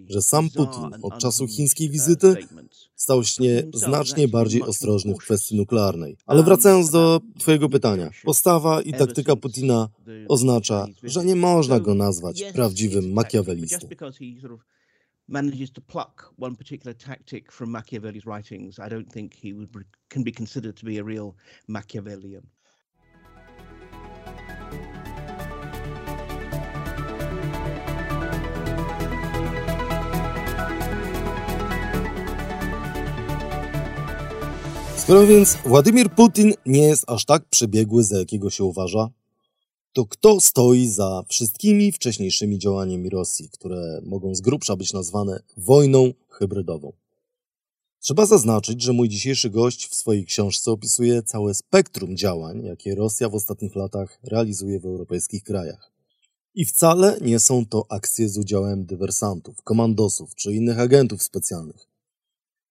że 0.09 0.23
sam 0.23 0.51
Putin 0.51 0.85
od 1.03 1.19
czasu 1.19 1.47
chińskiej 1.47 1.91
wizyty 1.91 2.37
stał 2.95 3.25
się 3.25 3.63
znacznie 3.75 4.29
bardziej 4.29 4.63
ostrożny 4.63 5.15
w 5.15 5.19
kwestii 5.19 5.57
nuklearnej. 5.57 6.17
Ale 6.27 6.43
wracając 6.43 6.91
do 6.91 7.21
Twojego 7.39 7.69
pytania, 7.69 8.11
postawa 8.25 8.83
i 8.83 8.93
taktyka 8.93 9.37
Putina 9.37 9.89
oznacza, 10.29 10.87
że 11.03 11.25
nie 11.25 11.37
można 11.37 11.81
go 11.81 11.95
nazwać 11.95 12.43
prawdziwym 12.55 13.13
makiawelistą. 13.13 13.89
manages 15.31 15.71
to 15.71 15.81
pluck 15.81 16.33
one 16.39 16.57
particular 16.57 16.93
tactic 16.93 17.53
from 17.53 17.71
Machiavelli's 17.71 18.27
writings, 18.27 18.79
I 18.79 18.89
don't 18.89 19.13
think 19.13 19.35
he 19.35 19.53
would, 19.53 19.71
can 20.09 20.25
be 20.25 20.33
considered 20.33 20.77
to 20.77 20.85
be 20.85 20.99
a 20.99 21.05
real 21.05 21.37
Machiavellian. 21.69 22.43
Skoro 35.01 35.27
więc 35.27 35.57
Władimir 35.65 36.11
Putin 36.11 36.53
nie 36.67 36.83
jest 36.83 37.05
aż 37.07 37.25
tak 37.25 37.45
przebiegły, 37.45 38.05
za 38.05 38.19
jakiego 38.19 38.51
się 38.51 38.65
uważa, 38.65 39.11
to 39.93 40.07
kto 40.07 40.41
stoi 40.41 40.87
za 40.87 41.23
wszystkimi 41.29 41.93
wcześniejszymi 41.93 42.59
działaniami 42.59 43.11
Rosji, 43.11 43.49
które 43.49 44.01
mogą 44.05 44.35
z 44.35 44.41
grubsza 44.41 44.77
być 44.77 44.93
nazwane 44.93 45.43
wojną 45.57 46.13
hybrydową? 46.29 46.93
Trzeba 48.01 48.27
zaznaczyć, 48.27 48.83
że 48.83 48.93
mój 48.93 49.09
dzisiejszy 49.09 49.51
gość 49.51 49.89
w 49.89 49.95
swojej 49.95 50.25
książce 50.25 50.71
opisuje 50.71 51.23
całe 51.23 51.55
spektrum 51.55 52.17
działań, 52.17 52.65
jakie 52.65 52.95
Rosja 52.95 53.29
w 53.29 53.35
ostatnich 53.35 53.77
latach 53.77 54.19
realizuje 54.23 54.81
w 54.81 54.87
europejskich 54.87 55.43
krajach. 55.43 55.93
I 56.55 56.65
wcale 56.65 57.19
nie 57.21 57.39
są 57.39 57.67
to 57.67 57.87
akcje 57.89 58.29
z 58.29 58.39
udziałem 58.39 58.87
dywersantów, 58.87 59.63
komandosów 59.63 60.35
czy 60.35 60.55
innych 60.55 60.79
agentów 60.79 61.23
specjalnych. 61.23 61.90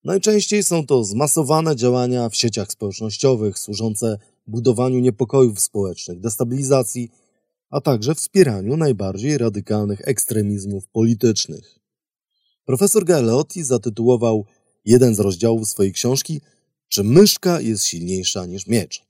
Najczęściej 0.04 0.64
są 0.64 0.86
to 0.86 1.04
zmasowane 1.04 1.76
działania 1.76 2.30
w 2.30 2.36
sieciach 2.36 2.72
społecznościowych 2.72 3.60
służące 3.60 4.18
budowaniu 4.48 5.00
niepokojów 5.00 5.60
społecznych, 5.60 6.20
destabilizacji, 6.20 7.10
a 7.70 7.82
także 7.82 8.16
wspieraniu 8.16 8.78
najbardziej 8.78 9.38
radykalnych 9.38 10.02
ekstremizmów 10.08 10.88
politycznych. 10.88 11.80
Profesor 12.66 13.06
Galeotti 13.06 13.64
zatytułował 13.64 14.46
jeden 14.86 15.16
z 15.16 15.20
rozdziałów 15.20 15.70
swojej 15.70 15.94
książki 15.94 16.42
Czy 16.88 17.04
myszka 17.04 17.62
jest 17.62 17.86
silniejsza 17.86 18.46
niż 18.46 18.68
miecz? 18.68 19.06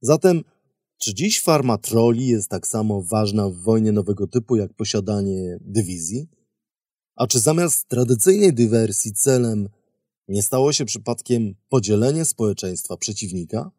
Zatem, 0.00 0.44
czy 0.98 1.14
dziś 1.14 1.40
farma 1.40 1.78
troli 1.78 2.26
jest 2.26 2.48
tak 2.48 2.66
samo 2.66 3.02
ważna 3.02 3.48
w 3.48 3.54
wojnie 3.54 3.92
nowego 3.92 4.26
typu 4.26 4.56
jak 4.56 4.74
posiadanie 4.74 5.58
dywizji? 5.60 6.28
A 7.16 7.26
czy 7.26 7.40
zamiast 7.40 7.88
tradycyjnej 7.88 8.54
dywersji 8.54 9.12
celem 9.12 9.68
nie 10.28 10.42
stało 10.42 10.72
się 10.72 10.84
przypadkiem 10.84 11.54
podzielenie 11.68 12.24
społeczeństwa 12.24 12.96
przeciwnika? 12.96 13.70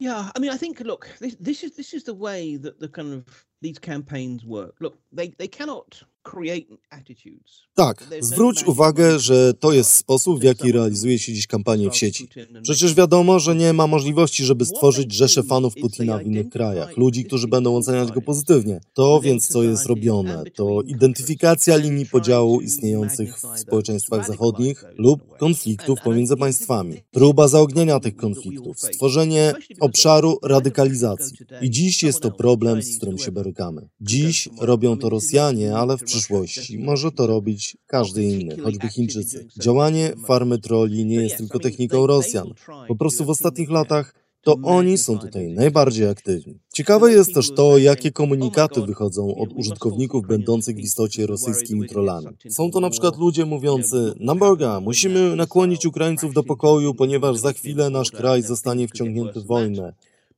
Yeah, 0.00 0.30
I 0.36 0.40
mean, 0.40 0.56
I 0.56 0.58
think 0.58 0.80
look, 0.80 1.08
this, 1.20 1.36
this 1.36 1.64
is 1.64 1.72
this 1.72 1.94
is 1.94 2.04
the 2.04 2.14
way 2.14 2.58
that 2.58 2.78
the 2.78 2.88
kind 2.88 3.14
of 3.14 3.46
these 3.62 3.80
campaigns 3.80 4.44
work. 4.44 4.80
Look, 4.80 4.96
they 5.16 5.28
they 5.28 5.48
cannot 5.48 6.04
tak, 7.78 8.08
zwróć 8.20 8.64
uwagę, 8.64 9.18
że 9.18 9.54
to 9.54 9.72
jest 9.72 9.92
sposób, 9.92 10.40
w 10.40 10.42
jaki 10.42 10.72
realizuje 10.72 11.18
się 11.18 11.32
dziś 11.32 11.46
kampanię 11.46 11.90
w 11.90 11.96
sieci. 11.96 12.28
Przecież 12.62 12.94
wiadomo, 12.94 13.38
że 13.38 13.56
nie 13.56 13.72
ma 13.72 13.86
możliwości, 13.86 14.44
żeby 14.44 14.64
stworzyć 14.64 15.12
rzesze 15.12 15.42
fanów 15.42 15.74
Putina 15.74 16.18
w 16.18 16.22
innych 16.22 16.48
krajach, 16.48 16.96
ludzi, 16.96 17.24
którzy 17.24 17.48
będą 17.48 17.76
oceniać 17.76 18.12
go 18.12 18.22
pozytywnie. 18.22 18.80
To 18.94 19.20
więc, 19.20 19.48
co 19.48 19.62
jest 19.62 19.86
robione, 19.86 20.42
to 20.54 20.82
identyfikacja 20.82 21.76
linii 21.76 22.06
podziału 22.06 22.60
istniejących 22.60 23.38
w 23.38 23.58
społeczeństwach 23.58 24.26
zachodnich 24.26 24.84
lub 24.96 25.36
konfliktów 25.38 25.98
pomiędzy 26.04 26.36
państwami, 26.36 26.96
próba 27.10 27.48
zaognienia 27.48 28.00
tych 28.00 28.16
konfliktów, 28.16 28.80
stworzenie 28.80 29.54
obszaru 29.80 30.38
radykalizacji. 30.42 31.38
I 31.62 31.70
dziś 31.70 32.02
jest 32.02 32.20
to 32.20 32.30
problem, 32.30 32.82
z 32.82 32.96
którym 32.96 33.18
się 33.18 33.32
borykamy. 33.32 33.88
Dziś 34.00 34.48
robią 34.60 34.98
to 34.98 35.08
Rosjanie, 35.08 35.76
ale 35.76 35.96
w 35.96 36.04
przyszłości 36.04 36.17
przyszłości. 36.18 36.78
Może 36.78 37.12
to 37.12 37.26
robić 37.26 37.76
każdy 37.86 38.24
inny, 38.24 38.56
choćby 38.56 38.88
Chińczycy. 38.88 39.48
Działanie 39.60 40.12
farmy 40.26 40.58
troli 40.58 41.04
nie 41.04 41.16
jest 41.16 41.36
tylko 41.36 41.58
techniką 41.58 42.06
Rosjan. 42.06 42.48
Po 42.88 42.96
prostu 42.96 43.24
w 43.24 43.30
ostatnich 43.30 43.70
latach 43.70 44.14
to 44.42 44.56
oni 44.62 44.98
są 44.98 45.18
tutaj 45.18 45.48
najbardziej 45.48 46.08
aktywni. 46.08 46.58
Ciekawe 46.72 47.12
jest 47.12 47.34
też 47.34 47.50
to, 47.54 47.78
jakie 47.78 48.12
komunikaty 48.12 48.82
wychodzą 48.82 49.34
od 49.34 49.52
użytkowników 49.52 50.26
będących 50.26 50.76
w 50.76 50.80
istocie 50.80 51.26
rosyjskimi 51.26 51.88
trollami. 51.88 52.26
Są 52.50 52.70
to 52.70 52.80
na 52.80 52.90
przykład 52.90 53.16
ludzie 53.16 53.44
mówiący, 53.44 54.14
na 54.20 54.34
Boga, 54.34 54.80
musimy 54.80 55.36
nakłonić 55.36 55.86
Ukraińców 55.86 56.34
do 56.34 56.42
pokoju, 56.42 56.94
ponieważ 56.94 57.36
za 57.36 57.52
chwilę 57.52 57.90
nasz 57.90 58.10
kraj 58.10 58.42
zostanie 58.42 58.88
wciągnięty 58.88 59.40
w 59.40 59.46
wojnę. 59.46 59.92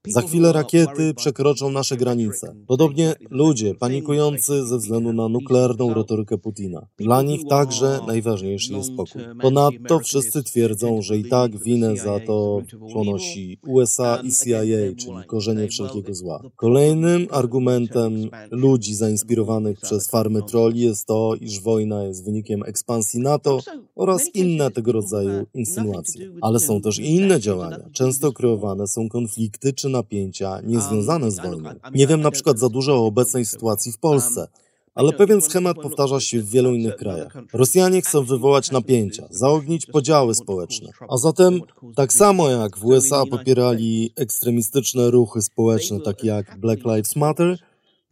Za 0.06 0.22
chwilę 0.22 0.52
rakiety 0.52 1.14
przekroczą 1.14 1.70
nasze 1.70 1.96
granice. 1.96 2.54
Podobnie 2.66 3.14
ludzie 3.30 3.74
panikujący 3.74 4.66
ze 4.66 4.78
względu 4.78 5.12
na 5.12 5.28
nuklearną 5.28 5.94
retorykę 5.94 6.38
Putina. 6.38 6.86
Dla 6.98 7.22
nich 7.22 7.40
także 7.48 8.00
najważniejszy 8.06 8.72
jest 8.72 8.88
spokój. 8.88 9.22
Ponadto 9.40 9.98
wszyscy 9.98 10.42
twierdzą, 10.42 11.02
że 11.02 11.18
i 11.18 11.24
tak 11.24 11.58
winę 11.58 11.96
za 11.96 12.20
to 12.20 12.62
ponosi 12.92 13.58
USA 13.66 14.22
i 14.24 14.32
CIA, 14.32 14.94
czyli 14.96 15.24
korzenie 15.26 15.68
wszelkiego 15.68 16.14
zła. 16.14 16.42
Kolejnym 16.56 17.26
argumentem 17.30 18.30
ludzi 18.50 18.94
zainspirowanych 18.94 19.80
przez 19.80 20.08
farmy 20.08 20.42
troli 20.42 20.80
jest 20.80 21.06
to, 21.06 21.34
iż 21.40 21.60
wojna 21.60 22.04
jest 22.04 22.24
wynikiem 22.24 22.62
ekspansji 22.66 23.20
NATO 23.20 23.60
oraz 23.94 24.34
inne 24.34 24.70
tego 24.70 24.92
rodzaju 24.92 25.46
insynuacje. 25.54 26.32
Ale 26.40 26.58
są 26.60 26.80
też 26.80 26.98
i 26.98 27.14
inne 27.14 27.40
działania. 27.40 27.90
Często 27.92 28.32
kreowane 28.32 28.86
są 28.86 29.08
konflikty 29.08 29.72
czy 29.72 29.89
napięcia 29.90 30.60
niezwiązane 30.60 31.30
z 31.30 31.40
wojną. 31.40 31.70
Nie 31.94 32.06
wiem 32.06 32.20
na 32.20 32.30
przykład 32.30 32.58
za 32.58 32.68
dużo 32.68 32.94
o 32.94 33.06
obecnej 33.06 33.46
sytuacji 33.46 33.92
w 33.92 33.98
Polsce, 33.98 34.48
ale 34.94 35.12
pewien 35.12 35.40
schemat 35.40 35.76
powtarza 35.76 36.20
się 36.20 36.42
w 36.42 36.50
wielu 36.50 36.74
innych 36.74 36.96
krajach. 36.96 37.36
Rosjanie 37.52 38.02
chcą 38.02 38.24
wywołać 38.24 38.70
napięcia, 38.70 39.26
zaognić 39.30 39.86
podziały 39.86 40.34
społeczne. 40.34 40.90
A 41.08 41.16
zatem, 41.16 41.60
tak 41.96 42.12
samo 42.12 42.50
jak 42.50 42.78
w 42.78 42.84
USA 42.84 43.26
popierali 43.26 44.12
ekstremistyczne 44.16 45.10
ruchy 45.10 45.42
społeczne, 45.42 46.00
takie 46.00 46.26
jak 46.26 46.58
Black 46.58 46.84
Lives 46.84 47.16
Matter, 47.16 47.58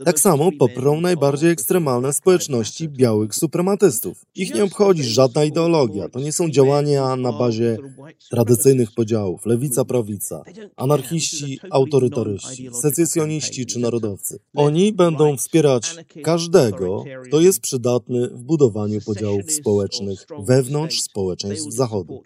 tak 0.05 0.21
samo 0.21 0.50
poprą 0.59 1.00
najbardziej 1.00 1.50
ekstremalne 1.50 2.12
społeczności 2.12 2.88
białych 2.88 3.35
suprematystów. 3.35 4.25
Ich 4.35 4.55
nie 4.55 4.64
obchodzi 4.64 5.05
żadna 5.05 5.45
ideologia. 5.45 6.09
To 6.09 6.21
nie 6.21 6.33
są 6.33 6.50
działania 6.50 7.17
na 7.17 7.33
bazie 7.33 7.76
tradycyjnych 8.31 8.93
podziałów, 8.93 9.47
lewica-prawica, 9.47 10.43
anarchiści, 10.76 11.61
autorytaryści, 11.71 12.69
secesjoniści 12.73 13.67
czy 13.67 13.78
narodowcy. 13.78 14.38
Oni 14.57 14.93
będą 14.93 15.37
wspierać 15.37 15.97
każdego, 16.23 17.05
kto 17.25 17.40
jest 17.40 17.61
przydatny 17.61 18.28
w 18.28 18.43
budowaniu 18.43 19.00
podziałów 19.00 19.52
społecznych 19.52 20.26
wewnątrz 20.38 21.00
społeczeństw 21.00 21.73
Zachodu. 21.73 22.23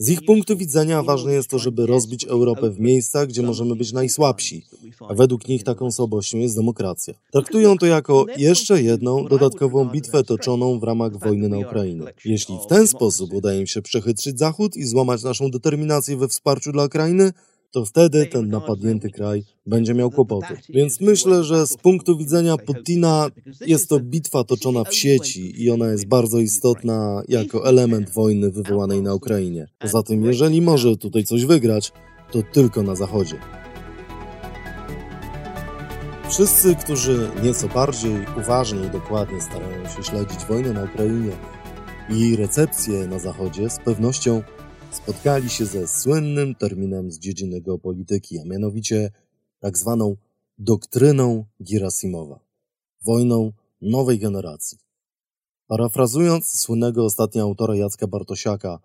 Z 0.00 0.08
ich 0.08 0.24
punktu 0.24 0.56
widzenia 0.56 1.02
ważne 1.02 1.32
jest 1.32 1.50
to, 1.50 1.58
żeby 1.58 1.86
rozbić 1.86 2.24
Europę 2.24 2.70
w 2.70 2.80
miejscach, 2.80 3.28
gdzie 3.28 3.42
możemy 3.42 3.76
być 3.76 3.92
najsłabsi 3.92 4.64
a 5.08 5.14
według 5.14 5.48
nich 5.48 5.64
taką 5.64 5.90
słabością 5.90 6.38
jest 6.38 6.56
demokracja. 6.56 7.14
Traktują 7.32 7.78
to 7.78 7.86
jako 7.86 8.26
jeszcze 8.36 8.82
jedną 8.82 9.24
dodatkową 9.24 9.84
bitwę 9.84 10.24
toczoną 10.24 10.78
w 10.78 10.82
ramach 10.82 11.18
wojny 11.18 11.48
na 11.48 11.58
Ukrainie. 11.58 12.04
Jeśli 12.24 12.58
w 12.64 12.66
ten 12.66 12.88
sposób 12.88 13.32
udaje 13.32 13.60
im 13.60 13.66
się 13.66 13.82
przechytrzyć 13.82 14.38
Zachód 14.38 14.76
i 14.76 14.84
złamać 14.84 15.22
naszą 15.22 15.50
determinację 15.50 16.16
we 16.16 16.28
wsparciu 16.28 16.72
dla 16.72 16.84
Ukrainy, 16.84 17.32
to 17.70 17.84
wtedy 17.84 18.26
ten 18.26 18.48
napadnięty 18.48 19.10
kraj 19.10 19.44
będzie 19.66 19.94
miał 19.94 20.10
kłopoty. 20.10 20.54
Więc 20.68 21.00
myślę, 21.00 21.44
że 21.44 21.66
z 21.66 21.76
punktu 21.76 22.18
widzenia 22.18 22.56
Putina 22.56 23.28
jest 23.66 23.88
to 23.88 24.00
bitwa 24.00 24.44
toczona 24.44 24.84
w 24.84 24.94
sieci 24.94 25.62
i 25.62 25.70
ona 25.70 25.86
jest 25.86 26.06
bardzo 26.06 26.38
istotna 26.38 27.22
jako 27.28 27.68
element 27.68 28.10
wojny 28.10 28.50
wywołanej 28.50 29.02
na 29.02 29.14
Ukrainie. 29.14 29.66
Poza 29.78 30.02
tym, 30.02 30.24
jeżeli 30.24 30.62
może 30.62 30.96
tutaj 30.96 31.24
coś 31.24 31.44
wygrać, 31.44 31.92
to 32.32 32.42
tylko 32.52 32.82
na 32.82 32.94
Zachodzie. 32.94 33.36
Wszyscy, 36.30 36.74
którzy 36.74 37.30
nieco 37.42 37.68
bardziej 37.68 38.16
uważnie 38.38 38.86
i 38.86 38.90
dokładnie 38.90 39.40
starają 39.40 39.88
się 39.88 40.02
śledzić 40.02 40.44
wojnę 40.48 40.72
na 40.72 40.84
Ukrainie 40.84 41.32
i 42.10 42.20
jej 42.20 42.36
recepcję 42.36 43.06
na 43.06 43.18
Zachodzie, 43.18 43.70
z 43.70 43.78
pewnością 43.78 44.42
spotkali 44.90 45.50
się 45.50 45.66
ze 45.66 45.88
słynnym 45.88 46.54
terminem 46.54 47.10
z 47.10 47.18
dziedziny 47.18 47.60
geopolityki, 47.60 48.38
a 48.38 48.44
mianowicie 48.44 49.10
tak 49.60 49.78
zwaną 49.78 50.16
doktryną 50.58 51.44
Girasimowa, 51.62 52.40
wojną 53.04 53.52
nowej 53.82 54.18
generacji. 54.18 54.78
Parafrazując 55.66 56.60
słynnego 56.60 57.04
ostatnio 57.04 57.42
autora 57.42 57.76
Jacka 57.76 58.06
Bartosiaka, 58.06 58.78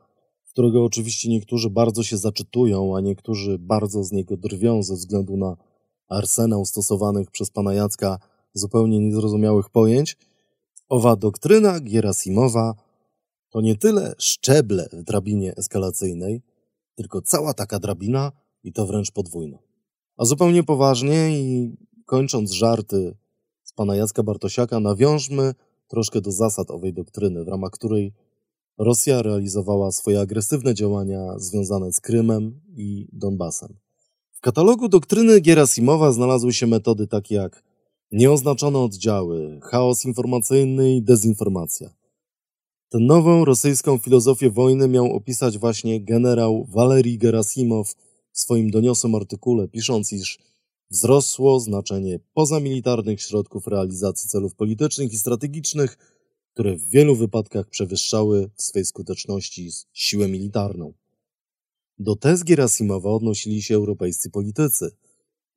którego 0.50 0.84
oczywiście 0.84 1.30
niektórzy 1.30 1.70
bardzo 1.70 2.04
się 2.04 2.18
zaczytują, 2.18 2.98
a 2.98 3.02
niektórzy 3.02 3.60
bardzo 3.60 4.04
z 4.04 4.12
niego 4.12 4.38
drwią 4.38 4.84
ze 4.84 4.96
względu 4.96 5.38
na 5.38 5.58
arsenał 6.10 6.66
stosowanych 6.66 7.32
przez 7.32 7.50
pana 7.50 7.74
Jacka 7.74 8.20
zupełnie 8.54 9.00
niezrozumiałych 9.00 9.70
pojęć, 9.70 10.18
owa 10.90 11.16
doktryna 11.16 11.80
Gierasimowa 11.80 12.83
to 13.54 13.62
nie 13.62 13.76
tyle 13.76 14.16
szczeble 14.18 14.90
w 14.94 15.04
drabinie 15.04 15.56
eskalacyjnej, 15.56 16.42
tylko 16.96 17.22
cała 17.22 17.54
taka 17.54 17.80
drabina 17.80 18.32
i 18.64 18.74
to 18.74 18.88
wręcz 18.88 19.12
podwójna. 19.12 19.58
A 20.18 20.26
zupełnie 20.26 20.64
poważnie 20.64 21.40
i 21.40 21.76
kończąc 22.06 22.52
żarty 22.52 23.16
z 23.64 23.74
pana 23.74 23.96
Jacka 23.96 24.24
Bartosiaka, 24.24 24.80
nawiążmy 24.80 25.54
troszkę 25.88 26.22
do 26.22 26.32
zasad 26.32 26.72
owej 26.72 26.94
doktryny, 26.94 27.44
w 27.44 27.48
ramach 27.48 27.72
której 27.72 28.14
Rosja 28.78 29.22
realizowała 29.22 29.92
swoje 29.92 30.20
agresywne 30.20 30.74
działania 30.74 31.40
związane 31.40 31.94
z 31.94 32.00
Krymem 32.00 32.62
i 32.76 33.08
Donbasem. 33.12 33.78
W 34.32 34.42
katalogu 34.42 34.90
doktryny 34.90 35.42
Gerasimowa 35.42 36.12
znalazły 36.12 36.54
się 36.54 36.68
metody 36.68 37.08
takie 37.08 37.36
jak 37.36 37.64
nieoznaczone 38.12 38.80
oddziały, 38.80 39.60
chaos 39.64 40.06
informacyjny 40.06 40.96
i 40.96 41.02
dezinformacja. 41.02 42.03
Tę 42.94 43.00
nową 43.00 43.46
rosyjską 43.46 43.98
filozofię 43.98 44.50
wojny 44.50 44.88
miał 44.88 45.14
opisać 45.14 45.58
właśnie 45.58 46.02
generał 46.02 46.66
Walery 46.70 47.18
Gerasimow 47.18 47.96
w 48.32 48.40
swoim 48.40 48.72
doniosłym 48.72 49.16
artykule, 49.16 49.68
pisząc, 49.68 50.14
iż 50.14 50.40
wzrosło 50.92 51.60
znaczenie 51.60 52.20
pozamilitarnych 52.34 53.22
środków 53.22 53.68
realizacji 53.68 54.30
celów 54.30 54.56
politycznych 54.56 55.14
i 55.14 55.18
strategicznych, 55.18 55.98
które 56.54 56.76
w 56.78 56.90
wielu 56.90 57.16
wypadkach 57.16 57.70
przewyższały 57.70 58.50
w 58.56 58.62
swej 58.62 58.86
skuteczności 58.86 59.70
siłę 59.94 60.28
militarną. 60.28 60.94
Do 62.00 62.16
tez 62.16 62.44
Gerasimowa 62.44 63.10
odnosili 63.10 63.62
się 63.62 63.76
europejscy 63.76 64.30
politycy, 64.30 64.92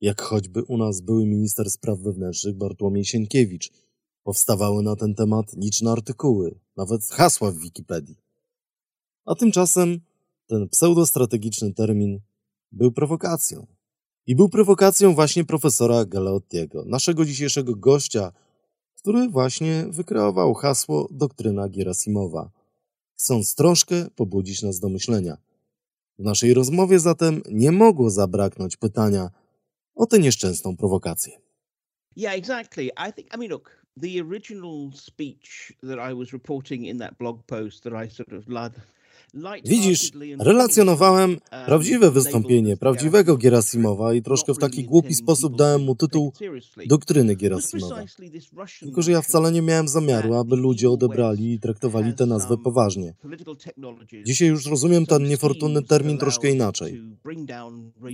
jak 0.00 0.22
choćby 0.22 0.62
u 0.62 0.76
nas 0.76 1.00
były 1.00 1.26
minister 1.26 1.70
spraw 1.70 1.98
wewnętrznych 1.98 2.56
Bartłomiej 2.56 3.04
Sienkiewicz. 3.04 3.85
Powstawały 4.26 4.82
na 4.82 4.96
ten 4.96 5.14
temat 5.14 5.52
liczne 5.56 5.92
artykuły, 5.92 6.58
nawet 6.76 7.04
hasła 7.04 7.50
w 7.50 7.58
Wikipedii. 7.58 8.16
A 9.24 9.34
tymczasem 9.34 10.00
ten 10.46 10.68
pseudostrategiczny 10.68 11.74
termin 11.74 12.20
był 12.72 12.92
prowokacją. 12.92 13.66
I 14.26 14.36
był 14.36 14.48
prowokacją 14.48 15.14
właśnie 15.14 15.44
profesora 15.44 16.04
Galeottiego, 16.04 16.84
naszego 16.86 17.24
dzisiejszego 17.24 17.76
gościa, 17.76 18.32
który 18.96 19.28
właśnie 19.28 19.86
wykreował 19.90 20.54
hasło 20.54 21.08
doktryna 21.10 21.68
Gerasimowa, 21.68 22.50
chcąc 23.14 23.54
troszkę 23.54 24.10
pobudzić 24.10 24.62
nas 24.62 24.80
do 24.80 24.88
myślenia. 24.88 25.36
W 26.18 26.22
naszej 26.22 26.54
rozmowie 26.54 26.98
zatem 26.98 27.42
nie 27.50 27.72
mogło 27.72 28.10
zabraknąć 28.10 28.76
pytania 28.76 29.30
o 29.94 30.06
tę 30.06 30.18
nieszczęsną 30.18 30.76
prowokację. 30.76 31.40
Yeah, 32.16 32.34
exactly. 32.34 32.84
I 32.84 33.12
think, 33.12 33.34
I 33.34 33.38
mean, 33.38 33.50
look, 33.50 33.85
the 33.96 34.20
original 34.20 34.92
speech 34.92 35.72
that 35.82 35.98
I 35.98 36.12
was 36.12 36.32
reporting 36.32 36.84
in 36.84 36.98
that 36.98 37.18
blog 37.18 37.46
post 37.46 37.84
that 37.84 37.94
I 37.94 38.08
sort 38.08 38.32
of 38.32 38.48
Widzisz, 39.64 40.12
relacjonowałem 40.38 41.36
prawdziwe 41.66 42.10
wystąpienie 42.10 42.76
prawdziwego 42.76 43.36
Gerasimowa 43.36 44.14
i 44.14 44.22
troszkę 44.22 44.54
w 44.54 44.58
taki 44.58 44.84
głupi 44.84 45.14
sposób 45.14 45.56
dałem 45.56 45.82
mu 45.82 45.94
tytuł 45.94 46.32
Doktryny 46.86 47.36
Gerasimowa. 47.36 48.04
Tylko, 48.80 49.02
że 49.02 49.12
ja 49.12 49.22
wcale 49.22 49.52
nie 49.52 49.62
miałem 49.62 49.88
zamiaru, 49.88 50.34
aby 50.34 50.56
ludzie 50.56 50.90
odebrali 50.90 51.52
i 51.52 51.60
traktowali 51.60 52.14
tę 52.14 52.26
nazwę 52.26 52.56
poważnie. 52.64 53.14
Dzisiaj 54.26 54.48
już 54.48 54.66
rozumiem 54.66 55.06
ten 55.06 55.22
niefortunny 55.22 55.82
termin 55.82 56.18
troszkę 56.18 56.50
inaczej. 56.50 57.02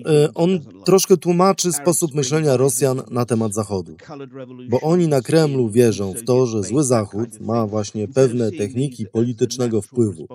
E, 0.07 0.35
on 0.35 0.61
troszkę 0.85 1.17
tłumaczy 1.17 1.73
sposób 1.73 2.15
myślenia 2.15 2.57
Rosjan 2.57 3.03
na 3.11 3.25
temat 3.25 3.55
Zachodu. 3.55 3.97
Bo 4.69 4.81
oni 4.81 5.09
na 5.09 5.21
Kremlu 5.21 5.71
wierzą 5.71 6.13
w 6.13 6.25
to, 6.25 6.47
że 6.47 6.63
zły 6.63 6.85
Zachód 6.85 7.41
ma 7.41 7.67
właśnie 7.67 8.09
pewne 8.09 8.53
techniki 8.53 9.07
politycznego 9.07 9.83
wpływu 9.83 10.27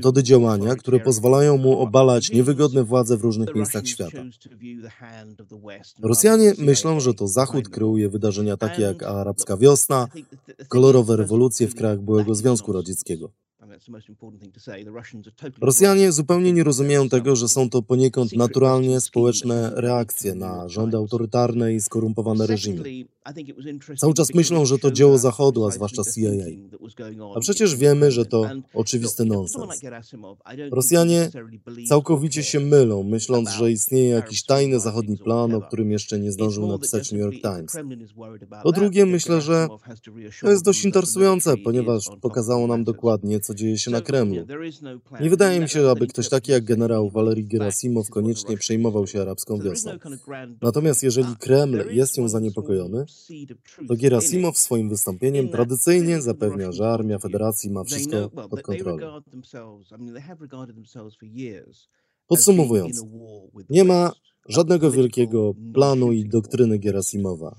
metody 0.00 0.22
działania, 0.22 0.76
które 0.76 1.00
pozwalają 1.00 1.56
mu 1.56 1.78
obalać 1.78 2.32
niewygodne 2.32 2.84
władze 2.84 3.16
w 3.16 3.22
różnych 3.22 3.54
miejscach 3.54 3.86
świata. 3.86 4.18
Rosjanie 6.02 6.52
myślą, 6.58 7.00
że 7.00 7.14
to 7.14 7.28
Zachód 7.28 7.68
kreuje 7.68 8.08
wydarzenia 8.08 8.56
takie 8.56 8.82
jak 8.82 9.02
arabska 9.02 9.56
wiosna, 9.56 10.08
kolorowe 10.68 11.16
rewolucje 11.16 11.68
w 11.68 11.74
krajach 11.74 12.00
byłego 12.00 12.34
Związku 12.34 12.72
Radzieckiego. 12.72 13.30
Rosjanie 15.60 16.12
zupełnie 16.12 16.52
nie 16.52 16.64
rozumieją 16.64 17.08
tego, 17.08 17.36
że 17.36 17.48
są 17.48 17.70
to 17.70 17.82
poniekąd 17.82 18.32
naturalnie 18.32 19.00
społeczne 19.00 19.72
reakcje 19.74 20.34
na 20.34 20.68
rządy 20.68 20.96
autorytarne 20.96 21.74
i 21.74 21.80
skorumpowane 21.80 22.46
reżimy. 22.46 22.82
Cały 23.98 24.14
czas 24.14 24.34
myślą, 24.34 24.66
że 24.66 24.78
to 24.78 24.90
dzieło 24.90 25.18
Zachodu, 25.18 25.66
a 25.66 25.70
zwłaszcza 25.70 26.02
CIA. 26.14 26.30
A 27.36 27.40
przecież 27.40 27.76
wiemy, 27.76 28.10
że 28.10 28.26
to 28.26 28.50
oczywisty 28.74 29.24
nonsens. 29.24 29.80
Rosjanie 30.70 31.30
całkowicie 31.88 32.42
się 32.42 32.60
mylą, 32.60 33.02
myśląc, 33.02 33.50
że 33.50 33.72
istnieje 33.72 34.08
jakiś 34.08 34.44
tajny 34.44 34.80
zachodni 34.80 35.16
plan, 35.16 35.54
o 35.54 35.60
którym 35.60 35.90
jeszcze 35.90 36.18
nie 36.18 36.32
zdążył 36.32 36.66
napisać 36.66 37.12
New 37.12 37.20
York 37.20 37.36
Times. 37.42 37.76
Po 38.62 38.72
drugie, 38.72 39.06
myślę, 39.06 39.40
że 39.40 39.68
to 40.40 40.50
jest 40.50 40.64
dość 40.64 40.84
interesujące, 40.84 41.56
ponieważ 41.56 42.04
pokazało 42.20 42.66
nam 42.66 42.84
dokładnie, 42.84 43.40
co 43.40 43.54
dzieje 43.54 43.69
się 43.78 43.90
na 43.90 44.00
Kremlu. 44.00 44.46
Nie 45.20 45.30
wydaje 45.30 45.60
mi 45.60 45.68
się, 45.68 45.90
aby 45.90 46.06
ktoś 46.06 46.28
taki 46.28 46.52
jak 46.52 46.64
generał 46.64 47.10
Walery 47.10 47.42
Gerasimow 47.42 48.10
koniecznie 48.10 48.56
przejmował 48.56 49.06
się 49.06 49.22
arabską 49.22 49.58
wiosną. 49.58 49.92
Natomiast 50.62 51.02
jeżeli 51.02 51.36
Kreml 51.36 51.84
jest 51.90 52.16
ją 52.18 52.28
zaniepokojony, 52.28 53.04
to 53.88 53.94
Gerasimow 53.96 54.58
swoim 54.58 54.88
wystąpieniem 54.88 55.48
tradycyjnie 55.48 56.22
zapewnia, 56.22 56.72
że 56.72 56.88
armia 56.88 57.18
federacji 57.18 57.70
ma 57.70 57.84
wszystko 57.84 58.30
pod 58.30 58.62
kontrolą. 58.62 59.20
Podsumowując, 62.26 63.04
nie 63.70 63.84
ma 63.84 64.12
żadnego 64.48 64.90
wielkiego 64.90 65.54
planu 65.74 66.12
i 66.12 66.28
doktryny 66.28 66.78
Gerasimowa. 66.78 67.56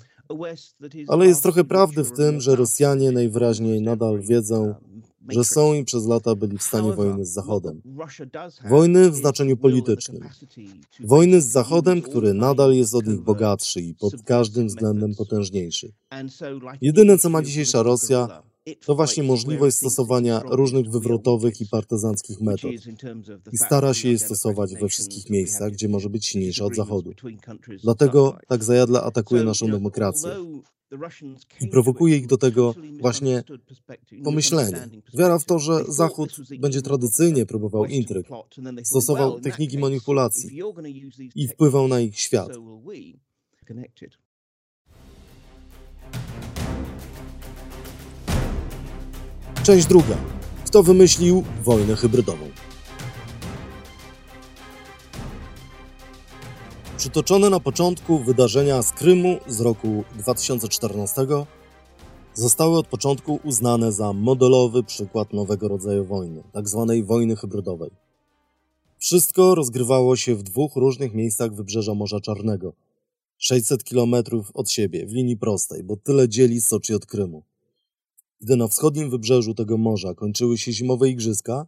Ale 1.08 1.28
jest 1.28 1.44
trochę 1.44 1.64
prawdy 1.64 2.04
w 2.04 2.12
tym, 2.12 2.42
że 2.42 2.56
Rosjanie 2.56 3.12
najwyraźniej 3.12 3.82
nadal 3.82 4.22
wiedzą, 4.22 4.76
że 5.30 5.44
są 5.44 5.74
i 5.74 5.86
przez 5.86 6.06
lata 6.06 6.36
byli 6.36 6.58
w 6.58 6.64
stanie 6.64 6.94
wojny 6.94 7.26
z 7.26 7.30
Zachodem. 7.30 7.82
Wojny 8.70 9.12
w 9.12 9.16
znaczeniu 9.16 9.58
politycznym. 9.58 10.30
Wojny 11.00 11.42
z 11.42 11.46
Zachodem, 11.46 12.02
który 12.02 12.34
nadal 12.34 12.74
jest 12.74 12.96
od 12.96 13.08
nich 13.08 13.22
bogatszy 13.22 13.82
i 13.82 13.96
pod 13.96 14.22
każdym 14.24 14.68
względem 14.68 15.16
potężniejszy. 15.16 15.94
Jedyne, 16.82 17.18
co 17.18 17.30
ma 17.30 17.42
dzisiejsza 17.42 17.84
Rosja, 17.84 18.44
to 18.86 18.96
właśnie 18.96 19.24
możliwość 19.24 19.78
stosowania 19.78 20.42
różnych 20.46 20.90
wywrotowych 20.90 21.62
i 21.62 21.68
partyzanckich 21.68 22.42
metod 22.42 22.72
i 23.52 23.58
stara 23.58 23.94
się 23.94 24.10
je 24.10 24.20
stosować 24.20 24.76
we 24.76 24.88
wszystkich 24.88 25.30
miejscach, 25.30 25.72
gdzie 25.72 25.90
może 25.90 26.10
być 26.10 26.26
silniejsza 26.26 26.66
od 26.66 26.76
Zachodu. 26.76 27.12
Dlatego 27.84 28.38
tak 28.48 28.64
zajadle 28.64 29.02
atakuje 29.02 29.44
naszą 29.44 29.68
demokrację 29.68 30.32
i 31.62 31.68
prowokuje 31.68 32.18
ich 32.18 32.28
do 32.28 32.38
tego 32.38 32.76
właśnie 33.00 33.44
pomyślenie. 34.24 34.90
Wiara 35.14 35.40
w 35.40 35.46
to, 35.46 35.60
że 35.60 35.84
Zachód 35.88 36.38
będzie 36.60 36.82
tradycyjnie 36.82 37.46
próbował 37.46 37.86
intryg, 37.86 38.28
stosował 38.84 39.40
techniki 39.40 39.78
manipulacji 39.78 40.60
i 41.36 41.48
wpływał 41.48 41.88
na 41.88 42.00
ich 42.00 42.20
świat. 42.20 42.50
Część 49.64 49.86
druga. 49.86 50.18
Kto 50.66 50.84
wymyślił 50.84 51.44
wojnę 51.64 51.96
hybrydową? 51.96 52.50
Przytoczone 56.98 57.50
na 57.50 57.60
początku 57.60 58.20
wydarzenia 58.20 58.82
z 58.82 58.92
Krymu 58.92 59.40
z 59.48 59.62
roku 59.62 60.04
2014 60.16 61.28
zostały 62.34 62.78
od 62.78 62.88
początku 62.88 63.40
uznane 63.44 63.92
za 63.92 64.14
modelowy 64.14 64.84
przykład 64.84 65.34
nowego 65.34 65.68
rodzaju 65.68 66.06
wojny, 66.06 66.44
tzw. 66.54 66.86
Tak 66.88 67.06
wojny 67.06 67.36
hybrydowej. 67.36 67.92
Wszystko 68.98 69.56
rozgrywało 69.56 70.16
się 70.16 70.36
w 70.36 70.44
dwóch 70.44 70.76
różnych 70.76 71.14
miejscach 71.14 71.56
wybrzeża 71.56 71.94
Morza 71.94 72.20
Czarnego, 72.20 72.74
600 73.38 73.84
km 73.84 74.16
od 74.54 74.72
siebie, 74.72 75.06
w 75.06 75.14
linii 75.14 75.38
prostej, 75.38 75.84
bo 75.84 75.98
tyle 75.98 76.30
dzieli 76.30 76.62
Soczi 76.62 76.94
od 76.94 77.06
Krymu. 77.06 77.44
Gdy 78.42 78.56
na 78.56 78.68
wschodnim 78.68 79.10
wybrzeżu 79.10 79.54
tego 79.54 79.78
morza 79.78 80.14
kończyły 80.14 80.58
się 80.58 80.72
zimowe 80.72 81.10
igrzyska, 81.10 81.66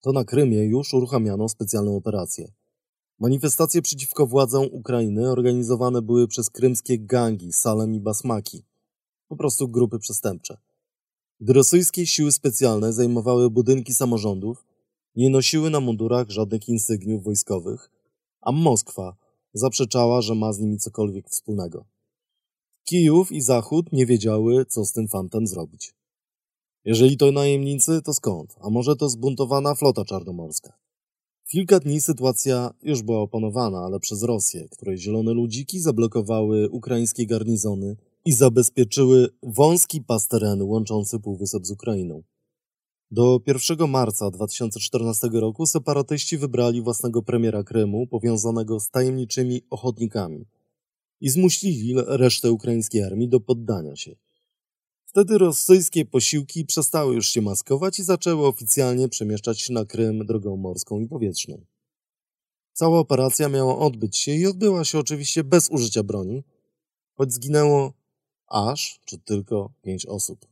to 0.00 0.12
na 0.12 0.24
Krymie 0.24 0.64
już 0.64 0.94
uruchamiano 0.94 1.48
specjalną 1.48 1.96
operację. 1.96 2.52
Manifestacje 3.18 3.82
przeciwko 3.82 4.26
władzom 4.26 4.68
Ukrainy 4.72 5.30
organizowane 5.30 6.02
były 6.02 6.28
przez 6.28 6.50
krymskie 6.50 6.98
gangi 6.98 7.52
Salem 7.52 7.94
i 7.94 8.00
Basmaki, 8.00 8.64
po 9.28 9.36
prostu 9.36 9.68
grupy 9.68 9.98
przestępcze. 9.98 10.58
Gdy 11.40 11.52
rosyjskie 11.52 12.06
siły 12.06 12.32
specjalne 12.32 12.92
zajmowały 12.92 13.50
budynki 13.50 13.94
samorządów, 13.94 14.64
nie 15.16 15.30
nosiły 15.30 15.70
na 15.70 15.80
mundurach 15.80 16.30
żadnych 16.30 16.68
insygniów 16.68 17.24
wojskowych, 17.24 17.90
a 18.40 18.52
Moskwa 18.52 19.16
zaprzeczała, 19.52 20.20
że 20.20 20.34
ma 20.34 20.52
z 20.52 20.58
nimi 20.58 20.78
cokolwiek 20.78 21.28
wspólnego. 21.28 21.84
Kijów 22.84 23.32
i 23.32 23.40
Zachód 23.40 23.92
nie 23.92 24.06
wiedziały, 24.06 24.64
co 24.64 24.84
z 24.84 24.92
tym 24.92 25.08
fantem 25.08 25.46
zrobić. 25.46 25.97
Jeżeli 26.84 27.16
to 27.16 27.32
najemnicy, 27.32 28.02
to 28.02 28.14
skąd? 28.14 28.54
A 28.60 28.70
może 28.70 28.96
to 28.96 29.08
zbuntowana 29.08 29.74
flota 29.74 30.04
czarnomorska? 30.04 30.72
Kilka 31.50 31.80
dni 31.80 32.00
sytuacja 32.00 32.70
już 32.82 33.02
była 33.02 33.20
opanowana, 33.20 33.78
ale 33.78 34.00
przez 34.00 34.22
Rosję, 34.22 34.68
której 34.68 34.98
zielone 34.98 35.32
ludziki 35.32 35.80
zablokowały 35.80 36.68
ukraińskie 36.70 37.26
garnizony 37.26 37.96
i 38.24 38.32
zabezpieczyły 38.32 39.28
wąski 39.42 40.00
pas 40.00 40.28
terenu 40.28 40.68
łączący 40.68 41.20
Półwysep 41.20 41.66
z 41.66 41.70
Ukrainą. 41.70 42.22
Do 43.10 43.40
1 43.46 43.90
marca 43.90 44.30
2014 44.30 45.28
roku 45.32 45.66
separatyści 45.66 46.38
wybrali 46.38 46.82
własnego 46.82 47.22
premiera 47.22 47.62
Krymu 47.62 48.06
powiązanego 48.06 48.80
z 48.80 48.90
tajemniczymi 48.90 49.62
ochotnikami 49.70 50.46
i 51.20 51.28
zmuślili 51.28 51.94
resztę 52.06 52.52
ukraińskiej 52.52 53.02
armii 53.02 53.28
do 53.28 53.40
poddania 53.40 53.96
się. 53.96 54.16
Wtedy 55.08 55.38
rosyjskie 55.38 56.04
posiłki 56.04 56.64
przestały 56.64 57.14
już 57.14 57.28
się 57.28 57.42
maskować 57.42 57.98
i 57.98 58.02
zaczęły 58.02 58.46
oficjalnie 58.46 59.08
przemieszczać 59.08 59.60
się 59.60 59.72
na 59.72 59.84
Krym 59.84 60.26
drogą 60.26 60.56
morską 60.56 61.00
i 61.00 61.06
powietrzną. 61.06 61.64
Cała 62.72 62.98
operacja 62.98 63.48
miała 63.48 63.78
odbyć 63.78 64.16
się 64.16 64.32
i 64.32 64.46
odbyła 64.46 64.84
się 64.84 64.98
oczywiście 64.98 65.44
bez 65.44 65.68
użycia 65.70 66.02
broni, 66.02 66.44
choć 67.14 67.32
zginęło 67.32 67.92
aż 68.46 69.00
czy 69.04 69.18
tylko 69.18 69.72
pięć 69.82 70.06
osób. 70.06 70.46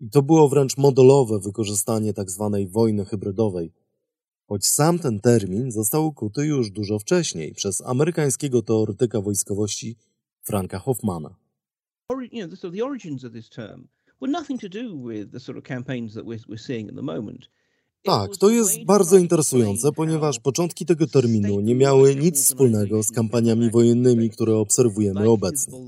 I 0.00 0.10
to 0.10 0.22
było 0.22 0.48
wręcz 0.48 0.76
modelowe 0.76 1.38
wykorzystanie 1.40 2.14
tzw. 2.14 2.50
Tak 2.52 2.70
wojny 2.70 3.04
hybrydowej, 3.04 3.72
choć 4.46 4.66
sam 4.66 4.98
ten 4.98 5.20
termin 5.20 5.72
został 5.72 6.06
ukuty 6.06 6.46
już 6.46 6.70
dużo 6.70 6.98
wcześniej 6.98 7.54
przez 7.54 7.82
amerykańskiego 7.86 8.62
teoretyka 8.62 9.20
wojskowości 9.20 9.96
Franka 10.42 10.78
Hoffmana. 10.78 11.49
You 12.10 12.46
know, 12.46 12.56
so 12.56 12.70
the 12.70 12.82
origins 12.82 13.24
of 13.24 13.32
this 13.32 13.48
term 13.48 13.88
were 14.20 14.32
nothing 14.32 14.60
to 14.60 14.68
do 14.68 14.96
with 14.96 15.32
the 15.32 15.40
sort 15.40 15.58
of 15.58 15.64
campaigns 15.64 16.14
that 16.14 16.24
we're, 16.24 16.40
we're 16.48 16.58
seeing 16.66 16.88
at 16.88 16.96
the 16.96 17.02
moment. 17.02 17.48
Tak, 18.02 18.36
to 18.36 18.50
jest 18.50 18.84
bardzo 18.84 19.16
interesujące, 19.16 19.92
ponieważ 19.92 20.38
początki 20.40 20.86
tego 20.86 21.06
terminu 21.06 21.60
nie 21.60 21.74
miały 21.74 22.16
nic 22.16 22.44
wspólnego 22.44 23.02
z 23.02 23.10
kampaniami 23.10 23.70
wojennymi, 23.70 24.30
które 24.30 24.56
obserwujemy 24.56 25.28
obecnie. 25.28 25.78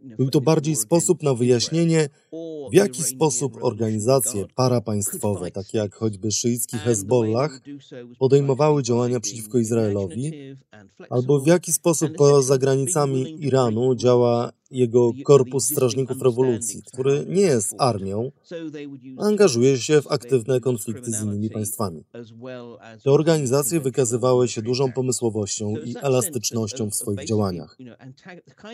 Był 0.00 0.30
to 0.30 0.40
bardziej 0.40 0.76
sposób 0.76 1.22
na 1.22 1.34
wyjaśnienie, 1.34 2.08
w 2.70 2.74
jaki 2.74 3.02
sposób 3.02 3.64
organizacje 3.64 4.46
parapaństwowe, 4.54 5.50
takie 5.50 5.78
jak 5.78 5.94
choćby 5.94 6.30
szyicki 6.30 6.76
Hezbollah, 6.76 7.60
podejmowały 8.18 8.82
działania 8.82 9.20
przeciwko 9.20 9.58
Izraelowi, 9.58 10.32
albo 11.10 11.40
w 11.40 11.46
jaki 11.46 11.72
sposób 11.72 12.10
poza 12.16 12.58
granicami 12.58 13.44
Iranu 13.44 13.94
działa 13.94 14.52
jego 14.70 15.12
Korpus 15.24 15.64
Strażników 15.64 16.22
Rewolucji, 16.22 16.82
który 16.82 17.26
nie 17.28 17.42
jest 17.42 17.74
armią, 17.78 18.30
angażuje 19.18 19.78
się 19.78 20.02
w 20.02 20.06
aktywne 20.06 20.60
konflikty 20.60 21.10
z 21.10 21.22
innymi 21.22 21.50
państwami. 21.50 22.04
Te 23.04 23.10
organizacje 23.10 23.80
wykazywały 23.80 24.48
się 24.48 24.62
dużą 24.62 24.92
pomysłowością 24.92 25.74
i 25.84 25.94
elastycznością 26.02 26.90
w 26.90 26.94
swoich 26.94 27.24
działaniach. 27.24 27.76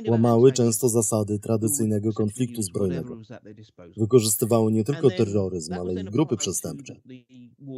Łamały 0.09 0.53
często 0.53 0.89
zasady 0.89 1.39
tradycyjnego 1.39 2.13
konfliktu 2.13 2.63
zbrojnego. 2.63 3.19
Wykorzystywały 3.97 4.73
nie 4.73 4.85
tylko 4.85 5.11
terroryzm, 5.11 5.73
ale 5.73 6.03
i 6.03 6.05
grupy 6.05 6.37
przestępcze. 6.37 6.97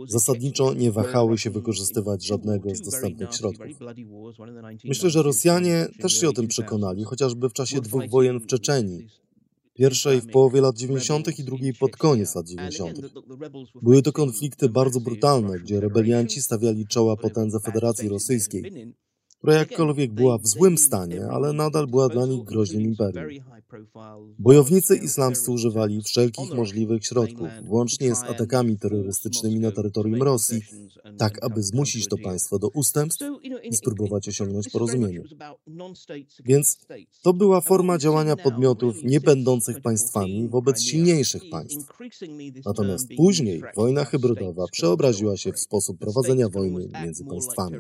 Zasadniczo 0.09 0.75
nie 0.75 0.93
wahały 0.93 1.39
się 1.39 1.51
wykorzystywać 1.51 2.27
żadnego 2.27 2.75
z 2.75 2.81
dostępnych 2.81 3.35
środków. 3.35 3.67
Myślę, 4.85 5.11
że 5.11 5.23
Rosjanie 5.23 5.87
też 6.01 6.21
się 6.21 6.29
o 6.29 6.33
tym 6.33 6.49
przekonali, 6.49 7.05
chociażby 7.05 7.49
w 7.49 7.53
czasie 7.53 7.81
dwóch 7.81 8.11
wojen 8.11 8.39
w 8.39 8.47
Czeczenii. 8.47 9.07
Pierwszej 9.79 10.21
w 10.21 10.27
połowie 10.27 10.61
lat 10.61 10.77
90. 10.77 11.39
i 11.39 11.45
drugiej 11.45 11.75
pod 11.75 11.97
koniec 11.97 12.35
lat 12.35 12.47
90. 12.47 13.01
Były 13.83 14.03
to 14.03 14.13
konflikty 14.13 14.69
bardzo 14.69 15.01
brutalne, 15.01 15.59
gdzie 15.59 15.81
rebelianci 15.81 16.43
stawiali 16.43 16.87
czoła 16.87 17.17
potędze 17.17 17.61
Federacji 17.61 18.09
Rosyjskiej, 18.09 18.95
która 19.39 19.55
jakkolwiek 19.55 20.13
była 20.13 20.39
w 20.39 20.47
złym 20.47 20.79
stanie, 20.79 21.27
ale 21.31 21.53
nadal 21.53 21.87
była 21.87 22.09
dla 22.09 22.27
nich 22.27 22.45
groźnym 22.45 22.83
imperium. 22.83 23.45
Bojownicy 24.39 24.97
islamscy 24.97 25.51
używali 25.51 26.03
wszelkich 26.03 26.55
możliwych 26.55 27.07
środków, 27.07 27.49
włącznie 27.63 28.15
z 28.15 28.23
atakami 28.23 28.79
terrorystycznymi 28.79 29.61
na 29.61 29.73
terytorium 29.73 30.23
Rosji, 30.23 30.63
tak 31.19 31.45
aby 31.45 31.63
zmusić 31.63 32.09
to 32.09 32.17
państwo 32.19 32.59
do 32.59 32.69
ustępstw 32.69 33.25
i 33.63 33.77
spróbować 33.77 34.29
osiągnąć 34.29 34.69
porozumienie. 34.69 35.23
Więc 36.45 36.79
to 37.23 37.33
była 37.33 37.61
forma 37.61 37.99
działania 37.99 38.37
podmiotów 38.37 38.97
nie 39.05 39.21
będących 39.21 39.81
państwami 39.81 40.49
wobec 40.49 40.83
silniejszych 40.83 41.43
państw. 41.51 41.93
Natomiast 42.67 43.09
później 43.17 43.63
wojna 43.77 44.05
hybrydowa 44.05 44.65
przeobraziła 44.73 45.37
się 45.37 45.53
w 45.53 45.61
sposób 45.61 45.99
prowadzenia 45.99 46.49
wojny 46.49 46.89
między 47.03 47.25
państwami. 47.25 47.77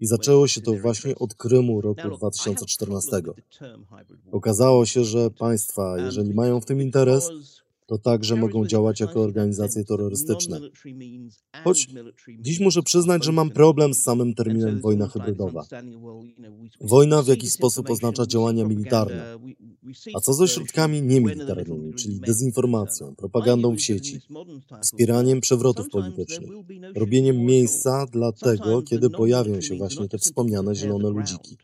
I 0.00 0.06
zaczęło 0.06 0.48
się 0.48 0.60
to 0.60 0.72
właśnie 0.74 1.14
od 1.14 1.34
Krymu 1.34 1.80
roku 1.80 2.10
2014. 2.16 3.10
Okazało 4.32 4.85
się, 4.86 5.04
że 5.04 5.30
państwa, 5.30 5.98
jeżeli 5.98 6.34
mają 6.34 6.60
w 6.60 6.64
tym 6.64 6.80
interes, 6.80 7.30
to 7.86 7.98
także 7.98 8.36
mogą 8.36 8.66
działać 8.66 9.00
jako 9.00 9.20
organizacje 9.20 9.84
terrorystyczne. 9.84 10.60
Choć 11.64 11.88
dziś 12.40 12.60
muszę 12.60 12.82
przyznać, 12.82 13.24
że 13.24 13.32
mam 13.32 13.50
problem 13.50 13.94
z 13.94 14.02
samym 14.02 14.34
terminem 14.34 14.80
wojna 14.80 15.08
hybrydowa. 15.08 15.66
Wojna 16.80 17.22
w 17.22 17.26
jakiś 17.26 17.52
sposób 17.52 17.90
oznacza 17.90 18.26
działania 18.26 18.64
militarne. 18.64 19.38
A 20.14 20.20
co 20.20 20.32
ze 20.32 20.48
środkami 20.48 21.02
niemilitarnymi, 21.02 21.94
czyli 21.94 22.20
dezinformacją, 22.20 23.14
propagandą 23.16 23.76
w 23.76 23.80
sieci, 23.80 24.20
wspieraniem 24.82 25.40
przewrotów 25.40 25.88
politycznych, 25.88 26.50
robieniem 26.94 27.36
miejsca 27.36 28.06
dla 28.06 28.32
tego, 28.32 28.82
kiedy 28.82 29.10
pojawią 29.10 29.60
się 29.60 29.76
właśnie 29.76 30.08
te 30.08 30.18
wspomniane 30.18 30.74
zielone 30.74 31.08
ludziki? 31.08 31.56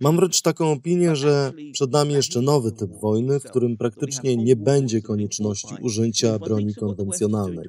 Mam 0.00 0.16
wręcz 0.16 0.42
taką 0.42 0.72
opinię, 0.72 1.16
że 1.16 1.52
przed 1.72 1.92
nami 1.92 2.12
jeszcze 2.12 2.40
nowy 2.40 2.72
typ 2.72 2.90
wojny, 3.00 3.40
w 3.40 3.44
którym 3.44 3.76
praktycznie 3.76 4.36
nie 4.36 4.56
będzie 4.56 5.02
konieczności 5.02 5.74
użycia 5.80 6.38
broni 6.38 6.74
konwencjonalnej. 6.74 7.68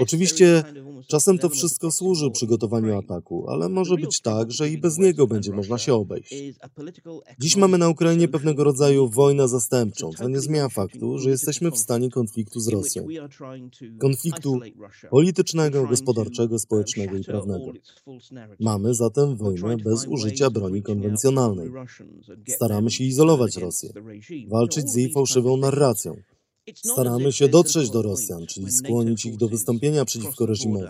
Oczywiście 0.00 0.62
czasem 1.06 1.38
to 1.38 1.48
wszystko 1.48 1.90
służy 1.90 2.30
przygotowaniu 2.30 2.98
ataku, 2.98 3.46
ale 3.48 3.68
może 3.68 3.96
być 3.96 4.20
tak, 4.20 4.52
że 4.52 4.70
i 4.70 4.78
bez 4.78 4.98
niego 4.98 5.26
będzie 5.26 5.52
można 5.52 5.78
się 5.78 5.94
obejść. 5.94 6.34
Dziś 7.38 7.56
mamy 7.56 7.78
na 7.78 7.88
Ukrainie 7.88 8.28
pewnego 8.28 8.64
rodzaju 8.64 9.08
wojnę 9.08 9.48
zastępczą, 9.48 10.10
co 10.12 10.28
nie 10.28 10.40
zmienia 10.40 10.68
faktu, 10.68 11.18
że 11.18 11.30
jesteśmy 11.30 11.70
w 11.70 11.78
stanie 11.78 12.10
konfliktu 12.10 12.60
z 12.60 12.68
Rosją. 12.68 13.06
Konfliktu 13.98 14.60
politycznego, 15.10 15.86
gospodarczego, 15.86 16.58
społecznego 16.58 17.16
i 17.16 17.24
prawnego. 17.24 17.72
Mamy 18.60 18.94
zatem 18.94 19.36
wojnę 19.36 19.76
bez 19.76 20.06
użycia 20.06 20.50
broni 20.50 20.82
konwencjonalnej. 20.82 21.70
Staramy 22.48 22.90
się 22.90 23.04
izolować 23.04 23.56
Rosję, 23.56 23.92
walczyć 24.48 24.90
z 24.90 24.96
jej 24.96 25.12
fałszywą 25.12 25.56
narracją 25.56 26.16
Staramy 26.76 27.32
się 27.32 27.48
dotrzeć 27.48 27.90
do 27.90 28.02
Rosjan, 28.02 28.46
czyli 28.46 28.70
skłonić 28.72 29.26
ich 29.26 29.36
do 29.36 29.48
wystąpienia 29.48 30.04
przeciwko 30.04 30.46
reżimowi. 30.46 30.86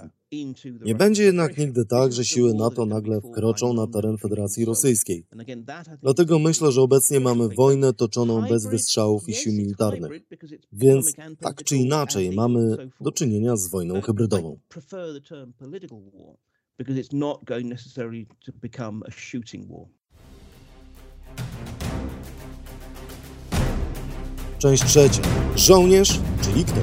Nie 0.84 0.94
będzie 0.94 1.22
jednak 1.22 1.58
nigdy 1.58 1.84
tak, 1.84 2.12
że 2.12 2.24
siły 2.24 2.54
NATO 2.54 2.86
nagle 2.86 3.20
wkroczą 3.20 3.72
na 3.72 3.86
teren 3.86 4.18
Federacji 4.18 4.64
Rosyjskiej. 4.64 5.26
Dlatego 6.02 6.38
myślę, 6.38 6.72
że 6.72 6.82
obecnie 6.82 7.20
mamy 7.20 7.48
wojnę 7.48 7.92
toczoną 7.92 8.48
bez 8.48 8.66
wystrzałów 8.66 9.28
i 9.28 9.34
sił 9.34 9.52
militarnych. 9.52 10.22
Więc 10.72 11.12
tak 11.40 11.64
czy 11.64 11.76
inaczej 11.76 12.32
mamy 12.32 12.76
do 13.00 13.12
czynienia 13.12 13.56
z 13.56 13.70
wojną 13.70 14.00
hybrydową. 14.00 14.58
Because 16.78 17.00
it's 17.00 17.12
not 17.12 17.44
going 17.44 17.66
necessarily 17.66 18.26
to 18.46 18.52
become 18.52 19.02
a 19.06 19.10
shooting 19.10 19.66
war. 19.68 19.88
Część 24.58 24.84
trzecia. 24.84 25.22
Żołnierz, 25.56 26.20
czyli 26.42 26.64
kto? 26.64 26.80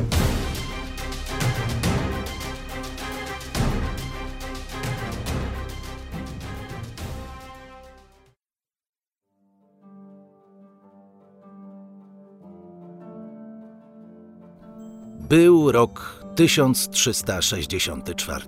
Był 15.29 15.71
rok 15.71 16.25
1364. 16.35 18.45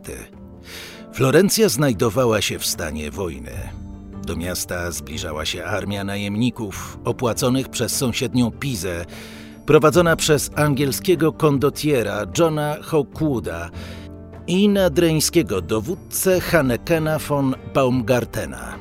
Florencja 1.13 1.69
znajdowała 1.69 2.41
się 2.41 2.59
w 2.59 2.65
stanie 2.65 3.11
wojny. 3.11 3.86
Do 4.27 4.35
miasta 4.35 4.91
zbliżała 4.91 5.45
się 5.45 5.65
armia 5.65 6.03
najemników 6.03 6.99
opłaconych 7.05 7.69
przez 7.69 7.95
sąsiednią 7.95 8.51
Pizę, 8.51 9.05
prowadzona 9.65 10.15
przez 10.15 10.51
angielskiego 10.55 11.31
kondotiera 11.31 12.25
Johna 12.37 12.77
Hawkwooda 12.81 13.69
i 14.47 14.69
nadreńskiego 14.69 15.61
dowódcę 15.61 16.39
Hannekena 16.39 17.19
von 17.19 17.55
Baumgartena. 17.73 18.75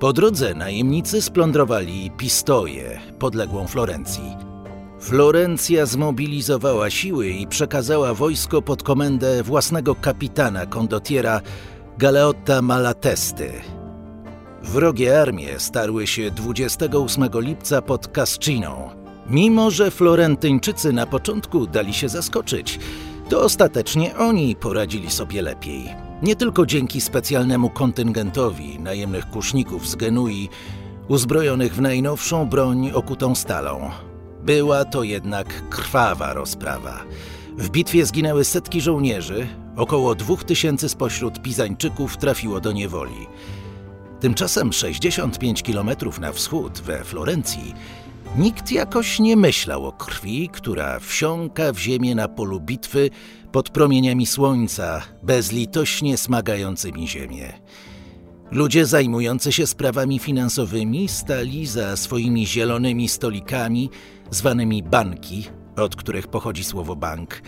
Po 0.00 0.12
drodze 0.12 0.54
najemnicy 0.54 1.22
splądrowali 1.22 2.10
Pistoję, 2.16 3.00
podległą 3.18 3.66
Florencji. 3.66 4.36
Florencja 5.00 5.86
zmobilizowała 5.86 6.90
siły 6.90 7.28
i 7.28 7.46
przekazała 7.46 8.14
wojsko 8.14 8.62
pod 8.62 8.82
komendę 8.82 9.42
własnego 9.42 9.94
kapitana 9.94 10.66
kondotiera 10.66 11.40
Galeotta 11.98 12.62
Malatesty, 12.62 13.52
Wrogie 14.62 15.20
armie 15.20 15.58
starły 15.58 16.06
się 16.06 16.30
28 16.30 17.28
lipca 17.34 17.82
pod 17.82 18.08
Casciną. 18.08 18.90
Mimo, 19.26 19.70
że 19.70 19.90
Florentyńczycy 19.90 20.92
na 20.92 21.06
początku 21.06 21.66
dali 21.66 21.94
się 21.94 22.08
zaskoczyć, 22.08 22.78
to 23.28 23.40
ostatecznie 23.40 24.16
oni 24.16 24.56
poradzili 24.56 25.10
sobie 25.10 25.42
lepiej. 25.42 25.88
Nie 26.22 26.36
tylko 26.36 26.66
dzięki 26.66 27.00
specjalnemu 27.00 27.70
kontyngentowi 27.70 28.78
najemnych 28.78 29.30
kuszników 29.30 29.88
z 29.88 29.94
Genui, 29.96 30.48
uzbrojonych 31.08 31.74
w 31.74 31.80
najnowszą 31.80 32.48
broń 32.48 32.90
okutą 32.94 33.34
stalą. 33.34 33.90
Była 34.42 34.84
to 34.84 35.02
jednak 35.02 35.68
krwawa 35.68 36.32
rozprawa. 36.32 37.00
W 37.58 37.70
bitwie 37.70 38.06
zginęły 38.06 38.44
setki 38.44 38.80
żołnierzy, 38.80 39.46
około 39.76 40.14
dwóch 40.14 40.44
tysięcy 40.44 40.88
spośród 40.88 41.42
Pizańczyków 41.42 42.16
trafiło 42.16 42.60
do 42.60 42.72
niewoli. 42.72 43.26
Tymczasem 44.20 44.72
65 44.72 45.62
kilometrów 45.62 46.18
na 46.20 46.32
wschód, 46.32 46.80
we 46.80 47.04
Florencji, 47.04 47.74
nikt 48.38 48.72
jakoś 48.72 49.18
nie 49.18 49.36
myślał 49.36 49.86
o 49.86 49.92
krwi, 49.92 50.48
która 50.52 50.98
wsiąka 50.98 51.72
w 51.72 51.78
ziemię 51.78 52.14
na 52.14 52.28
polu 52.28 52.60
bitwy 52.60 53.10
pod 53.52 53.70
promieniami 53.70 54.26
słońca, 54.26 55.02
bezlitośnie 55.22 56.16
smagającymi 56.16 57.08
ziemię. 57.08 57.52
Ludzie 58.50 58.86
zajmujący 58.86 59.52
się 59.52 59.66
sprawami 59.66 60.18
finansowymi 60.18 61.08
stali 61.08 61.66
za 61.66 61.96
swoimi 61.96 62.46
zielonymi 62.46 63.08
stolikami, 63.08 63.90
zwanymi 64.30 64.82
banki, 64.82 65.48
od 65.76 65.96
których 65.96 66.28
pochodzi 66.28 66.64
słowo 66.64 66.96
bank, 66.96 67.42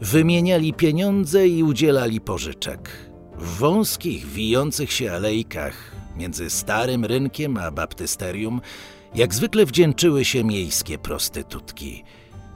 wymieniali 0.00 0.72
pieniądze 0.72 1.48
i 1.48 1.62
udzielali 1.62 2.20
pożyczek. 2.20 3.10
W 3.38 3.58
wąskich, 3.58 4.26
wijących 4.26 4.92
się 4.92 5.12
alejkach 5.12 5.95
Między 6.16 6.50
starym 6.50 7.04
rynkiem 7.04 7.56
a 7.56 7.70
baptysterium 7.70 8.60
jak 9.14 9.34
zwykle 9.34 9.66
wdzięczyły 9.66 10.24
się 10.24 10.44
miejskie 10.44 10.98
prostytutki. 10.98 12.04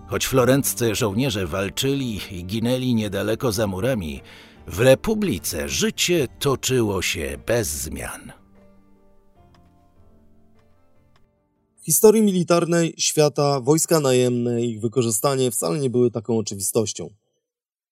Choć 0.07 0.27
florenccy 0.27 0.95
żołnierze 0.95 1.47
walczyli 1.47 2.21
i 2.31 2.45
ginęli 2.45 2.95
niedaleko 2.95 3.53
za 3.53 3.67
murami, 3.67 4.21
w 4.67 4.81
Republice 4.81 5.69
życie 5.69 6.29
toczyło 6.39 7.03
się 7.03 7.39
bez 7.47 7.69
zmian. 7.69 8.33
Historii 11.83 12.23
militarnej 12.23 12.95
świata 12.99 13.61
wojska 13.61 14.01
najemne 14.01 14.63
i 14.63 14.71
ich 14.71 14.81
wykorzystanie 14.81 15.51
wcale 15.51 15.79
nie 15.79 15.91
były 15.91 16.11
taką 16.11 16.39
oczywistością. 16.39 17.11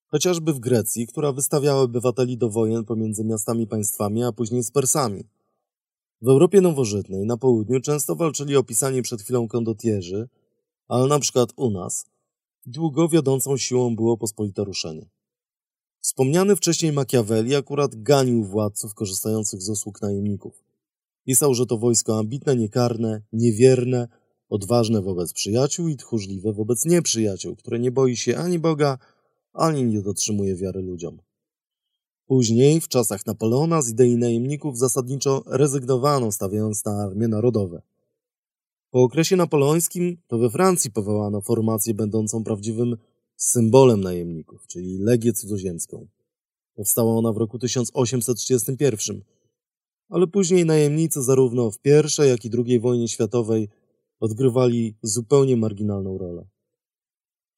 Chociażby 0.06 0.52
w 0.52 0.58
Grecji, 0.58 1.06
która 1.06 1.32
wystawiała 1.32 1.80
obywateli 1.82 2.38
do 2.38 2.50
wojen 2.50 2.84
pomiędzy 2.84 3.24
miastami 3.24 3.66
państwami, 3.66 4.24
a 4.24 4.32
później 4.32 4.62
z 4.62 4.70
Persami– 4.70 5.24
w 6.22 6.28
Europie 6.28 6.60
nowożytnej 6.60 7.26
na 7.26 7.36
południu 7.36 7.80
często 7.80 8.16
walczyli 8.16 8.56
opisani 8.56 9.02
przed 9.02 9.22
chwilą 9.22 9.48
kondotierzy, 9.48 10.28
ale 10.88 11.06
na 11.06 11.18
przykład 11.18 11.52
u 11.56 11.70
nas 11.70 12.06
długo 12.66 13.08
wiodącą 13.08 13.56
siłą 13.56 13.96
było 13.96 14.16
pospolite 14.16 14.64
ruszenie. 14.64 15.08
Wspomniany 16.00 16.56
wcześniej 16.56 16.92
Machiavelli 16.92 17.54
akurat 17.54 18.02
ganił 18.02 18.44
władców 18.44 18.94
korzystających 18.94 19.62
z 19.62 19.68
usług 19.68 20.02
najemników. 20.02 20.64
Pisał, 21.26 21.54
że 21.54 21.66
to 21.66 21.78
wojsko 21.78 22.18
ambitne, 22.18 22.56
niekarne, 22.56 23.22
niewierne, 23.32 24.08
odważne 24.48 25.02
wobec 25.02 25.32
przyjaciół 25.32 25.88
i 25.88 25.96
tchórzliwe 25.96 26.52
wobec 26.52 26.84
nieprzyjaciół, 26.84 27.56
które 27.56 27.78
nie 27.78 27.90
boi 27.90 28.16
się 28.16 28.36
ani 28.36 28.58
Boga, 28.58 28.98
ani 29.52 29.84
nie 29.84 30.02
dotrzymuje 30.02 30.56
wiary 30.56 30.82
ludziom. 30.82 31.18
Później, 32.28 32.80
w 32.80 32.88
czasach 32.88 33.26
Napoleona, 33.26 33.82
z 33.82 33.90
idei 33.90 34.16
najemników 34.16 34.78
zasadniczo 34.78 35.42
rezygnowano, 35.46 36.32
stawiając 36.32 36.84
na 36.84 36.92
armie 36.92 37.28
narodowe. 37.28 37.82
Po 38.90 39.02
okresie 39.02 39.36
napoleońskim 39.36 40.16
to 40.26 40.38
we 40.38 40.50
Francji 40.50 40.90
powołano 40.90 41.40
formację 41.40 41.94
będącą 41.94 42.44
prawdziwym 42.44 42.96
symbolem 43.36 44.00
najemników, 44.00 44.66
czyli 44.66 44.98
Legię 44.98 45.32
Cudzoziemską. 45.32 46.06
Powstała 46.74 47.12
ona 47.12 47.32
w 47.32 47.36
roku 47.36 47.58
1831, 47.58 49.22
ale 50.08 50.26
później 50.26 50.64
najemnicy 50.64 51.22
zarówno 51.22 51.70
w 51.70 51.78
I, 51.84 52.28
jak 52.28 52.44
i 52.44 52.50
II 52.66 52.80
wojnie 52.80 53.08
światowej 53.08 53.68
odgrywali 54.20 54.94
zupełnie 55.02 55.56
marginalną 55.56 56.18
rolę. 56.18 56.48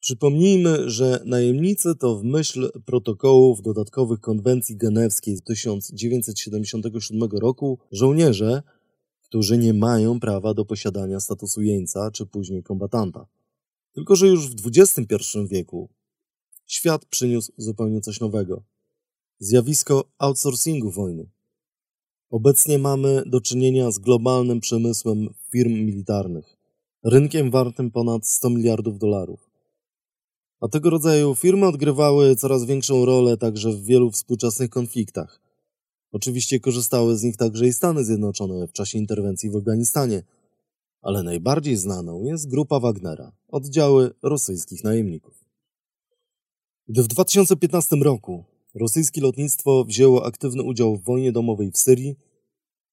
Przypomnijmy, 0.01 0.89
że 0.89 1.21
najemnicy 1.25 1.95
to 1.95 2.15
w 2.19 2.23
myśl 2.23 2.71
protokołów 2.85 3.61
dodatkowych 3.61 4.19
konwencji 4.19 4.77
genewskiej 4.77 5.37
z 5.37 5.41
1977 5.41 7.29
roku 7.31 7.79
żołnierze, 7.91 8.63
którzy 9.21 9.57
nie 9.57 9.73
mają 9.73 10.19
prawa 10.19 10.53
do 10.53 10.65
posiadania 10.65 11.19
statusu 11.19 11.61
jeńca 11.61 12.11
czy 12.11 12.25
później 12.25 12.63
kombatanta. 12.63 13.27
Tylko, 13.93 14.15
że 14.15 14.27
już 14.27 14.49
w 14.49 14.67
XXI 14.67 15.17
wieku 15.49 15.89
świat 16.65 17.05
przyniósł 17.05 17.51
zupełnie 17.57 18.01
coś 18.01 18.19
nowego. 18.19 18.63
Zjawisko 19.39 20.11
outsourcingu 20.17 20.91
wojny. 20.91 21.29
Obecnie 22.29 22.79
mamy 22.79 23.23
do 23.25 23.41
czynienia 23.41 23.91
z 23.91 23.99
globalnym 23.99 24.59
przemysłem 24.59 25.29
firm 25.51 25.73
militarnych, 25.73 26.57
rynkiem 27.03 27.51
wartym 27.51 27.91
ponad 27.91 28.27
100 28.27 28.49
miliardów 28.49 28.99
dolarów. 28.99 29.50
A 30.61 30.67
tego 30.67 30.89
rodzaju 30.89 31.35
firmy 31.35 31.67
odgrywały 31.67 32.35
coraz 32.35 32.65
większą 32.65 33.05
rolę 33.05 33.37
także 33.37 33.71
w 33.71 33.83
wielu 33.83 34.11
współczesnych 34.11 34.69
konfliktach. 34.69 35.41
Oczywiście 36.11 36.59
korzystały 36.59 37.17
z 37.17 37.23
nich 37.23 37.37
także 37.37 37.67
i 37.67 37.73
Stany 37.73 38.05
Zjednoczone 38.05 38.67
w 38.67 38.71
czasie 38.71 38.97
interwencji 38.97 39.49
w 39.49 39.55
Afganistanie, 39.55 40.23
ale 41.01 41.23
najbardziej 41.23 41.77
znaną 41.77 42.23
jest 42.23 42.49
grupa 42.49 42.79
Wagnera, 42.79 43.31
oddziały 43.47 44.11
rosyjskich 44.23 44.83
najemników. 44.83 45.45
Gdy 46.87 47.03
w 47.03 47.07
2015 47.07 47.95
roku 47.95 48.43
rosyjskie 48.75 49.21
lotnictwo 49.21 49.85
wzięło 49.85 50.25
aktywny 50.25 50.63
udział 50.63 50.97
w 50.97 51.03
wojnie 51.03 51.31
domowej 51.31 51.71
w 51.71 51.77
Syrii, 51.77 52.15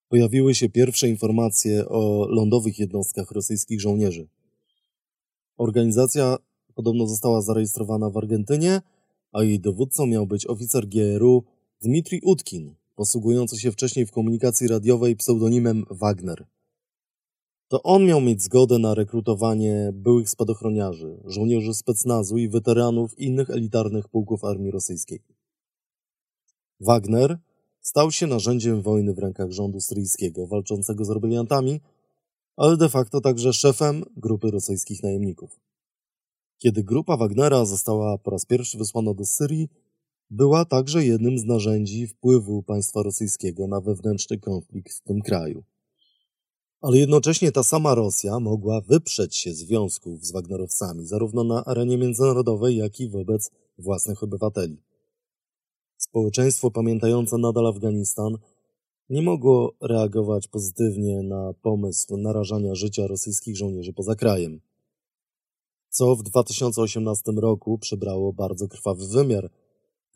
pojawiły 0.09 0.55
się 0.55 0.69
pierwsze 0.69 1.09
informacje 1.09 1.89
o 1.89 2.27
lądowych 2.29 2.79
jednostkach 2.79 3.31
rosyjskich 3.31 3.81
żołnierzy. 3.81 4.29
Organizacja 5.57 6.37
Podobno 6.79 7.07
została 7.07 7.43
zarejestrowana 7.43 8.11
w 8.11 8.17
Argentynie, 8.17 8.81
a 9.33 9.43
jej 9.43 9.61
dowódcą 9.61 10.07
miał 10.07 10.27
być 10.27 10.47
oficer 10.47 10.89
GRU 10.89 11.45
Dmitrij 11.83 12.21
Utkin, 12.25 12.75
posługujący 12.95 13.59
się 13.59 13.73
wcześniej 13.73 14.07
w 14.07 14.13
komunikacji 14.13 14.69
radiowej 14.69 15.17
pseudonimem 15.17 15.85
Wagner. 15.91 16.47
To 17.69 17.83
on 17.83 18.05
miał 18.05 18.21
mieć 18.21 18.43
zgodę 18.43 18.79
na 18.79 18.95
rekrutowanie 18.95 19.91
byłych 19.95 20.31
spadochroniarzy, 20.31 21.21
żołnierzy 21.25 21.75
specnazu 21.75 22.37
i 22.37 22.49
weteranów 22.49 23.19
innych 23.19 23.51
elitarnych 23.51 24.09
pułków 24.09 24.45
armii 24.45 24.71
rosyjskiej. 24.71 25.23
Wagner 26.81 27.39
stał 27.81 28.11
się 28.11 28.27
narzędziem 28.27 28.83
wojny 28.83 29.15
w 29.15 29.19
rękach 29.19 29.51
rządu 29.51 29.81
syryjskiego 29.81 30.47
walczącego 30.47 31.05
z 31.05 31.11
rebeliantami, 31.11 31.81
ale 32.57 32.77
de 32.77 32.89
facto 32.89 33.21
także 33.21 33.53
szefem 33.53 34.05
grupy 34.17 34.51
rosyjskich 34.51 35.03
najemników. 35.03 35.68
Kiedy 36.59 36.85
grupa 36.85 37.17
Wagnera 37.17 37.65
została 37.65 38.19
po 38.19 38.31
raz 38.31 38.45
pierwszy 38.45 38.79
wysłana 38.79 39.15
do 39.15 39.25
Syrii, 39.25 39.69
była 40.31 40.65
także 40.65 41.05
jednym 41.05 41.39
z 41.39 41.45
narzędzi 41.45 42.07
wpływu 42.07 42.63
państwa 42.63 43.03
rosyjskiego 43.03 43.67
na 43.67 43.81
wewnętrzny 43.81 44.39
konflikt 44.39 44.93
w 44.93 45.03
tym 45.03 45.21
kraju. 45.21 45.65
Ale 46.81 46.99
jednocześnie 46.99 47.53
ta 47.53 47.63
sama 47.63 47.95
Rosja 47.95 48.41
mogła 48.41 48.81
wyprzeć 48.81 49.37
się 49.37 49.55
związków 49.55 50.27
z 50.27 50.33
Wagnerowcami, 50.33 51.07
zarówno 51.07 51.45
na 51.45 51.65
arenie 51.65 51.99
międzynarodowej, 51.99 52.77
jak 52.77 53.01
i 53.01 53.09
wobec 53.09 53.51
własnych 53.79 54.23
obywateli. 54.23 54.83
Społeczeństwo 55.97 56.71
pamiętające 56.71 57.39
nadal 57.39 57.67
Afganistan 57.67 58.39
nie 59.11 59.23
mogło 59.23 59.75
reagować 59.81 60.49
pozytywnie 60.49 61.23
na 61.23 61.53
pomysł 61.63 62.17
narażania 62.17 62.75
życia 62.75 63.07
rosyjskich 63.07 63.57
żołnierzy 63.57 63.93
poza 63.93 64.15
krajem. 64.15 64.61
Co 65.91 66.17
w 66.17 66.23
2018 66.23 67.33
roku 67.37 67.79
przybrało 67.79 68.33
bardzo 68.33 68.69
krwawy 68.69 69.07
wymiar, 69.07 69.51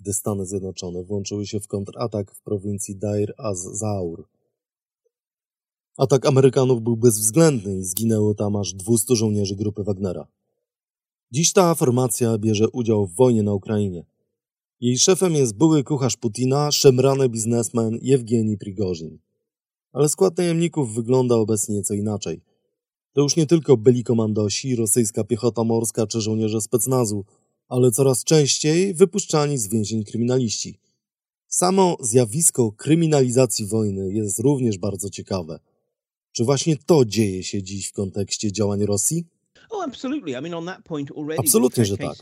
gdy 0.00 0.12
Stany 0.12 0.46
Zjednoczone 0.46 1.04
włączyły 1.04 1.46
się 1.46 1.60
w 1.60 1.66
kontratak 1.66 2.34
w 2.34 2.42
prowincji 2.42 2.96
Dair 2.96 3.34
az-Zaur. 3.38 4.28
Atak 5.98 6.26
Amerykanów 6.26 6.82
był 6.82 6.96
bezwzględny 6.96 7.76
i 7.76 7.84
zginęło 7.84 8.34
tam 8.34 8.56
aż 8.56 8.74
200 8.74 9.16
żołnierzy 9.16 9.56
grupy 9.56 9.84
Wagnera. 9.84 10.26
Dziś 11.30 11.52
ta 11.52 11.74
formacja 11.74 12.38
bierze 12.38 12.68
udział 12.68 13.06
w 13.06 13.14
wojnie 13.14 13.42
na 13.42 13.52
Ukrainie. 13.52 14.04
Jej 14.80 14.98
szefem 14.98 15.34
jest 15.34 15.56
były 15.56 15.84
kucharz 15.84 16.16
Putina, 16.16 16.72
szemrany 16.72 17.28
biznesmen 17.28 17.98
Jewgeni 18.02 18.58
Prigorzin. 18.58 19.18
Ale 19.92 20.08
skład 20.08 20.38
najemników 20.38 20.94
wygląda 20.94 21.34
obecnie 21.34 21.74
nieco 21.74 21.94
inaczej. 21.94 22.40
To 23.12 23.20
już 23.20 23.36
nie 23.36 23.46
tylko 23.46 23.76
byli 23.76 24.04
komandosi, 24.04 24.76
rosyjska 24.76 25.24
piechota 25.24 25.64
morska 25.64 26.06
czy 26.06 26.20
żołnierze 26.20 26.60
specnazu, 26.60 27.24
ale 27.68 27.90
coraz 27.90 28.24
częściej 28.24 28.94
wypuszczani 28.94 29.58
z 29.58 29.68
więzień 29.68 30.04
kryminaliści. 30.04 30.78
Samo 31.48 31.96
zjawisko 32.00 32.72
kryminalizacji 32.72 33.66
wojny 33.66 34.12
jest 34.12 34.38
również 34.38 34.78
bardzo 34.78 35.10
ciekawe. 35.10 35.60
Czy 36.32 36.44
właśnie 36.44 36.76
to 36.76 37.04
dzieje 37.04 37.42
się 37.42 37.62
dziś 37.62 37.88
w 37.88 37.92
kontekście 37.92 38.52
działań 38.52 38.84
Rosji? 38.84 39.26
Oh, 39.70 39.86
Absolutnie, 41.38 41.84
że 41.84 41.96
tak. 41.96 42.16